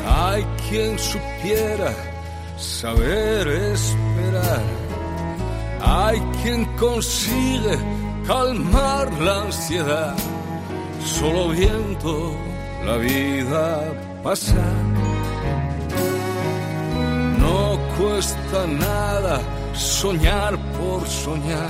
[0.08, 1.94] Hay quien supiera
[2.58, 4.64] saber esperar.
[5.82, 7.78] Hay quien consigue
[8.28, 10.16] calmar la ansiedad
[11.04, 12.36] solo viendo
[12.86, 14.84] la vida pasar.
[17.40, 19.42] No cuesta nada
[19.74, 21.70] soñar por soñar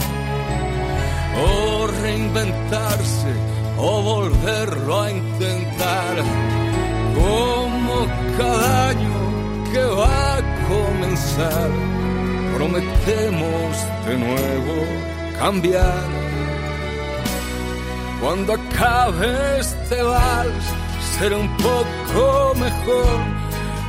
[1.45, 6.15] o reinventarse o volverlo a intentar.
[7.15, 8.07] Como
[8.37, 9.19] cada año
[9.71, 11.69] que va a comenzar
[12.55, 13.71] prometemos
[14.05, 14.75] de nuevo
[15.39, 16.07] cambiar.
[18.21, 20.65] Cuando acabe este vals
[21.17, 23.39] será un poco mejor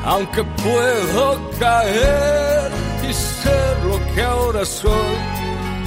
[0.05, 2.71] aunque puedo caer
[3.09, 5.17] y ser lo que ahora soy.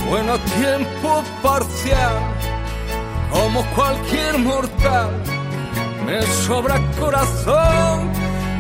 [0.09, 2.13] Bueno a tiempo parcial,
[3.33, 5.09] como cualquier mortal,
[6.05, 8.11] me sobra corazón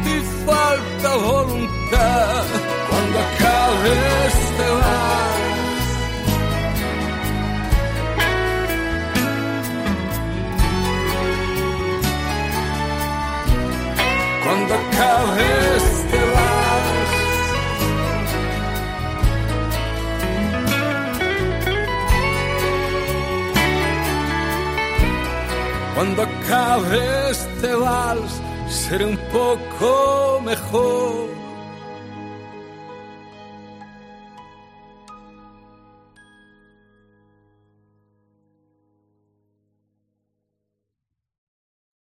[0.05, 2.43] y falta voluntad
[2.89, 3.91] cuando acabe
[4.27, 5.43] este vals.
[14.43, 15.45] Cuando acabe
[15.77, 16.22] este
[26.03, 31.42] Cuando acabe este vals seré un poco mejor.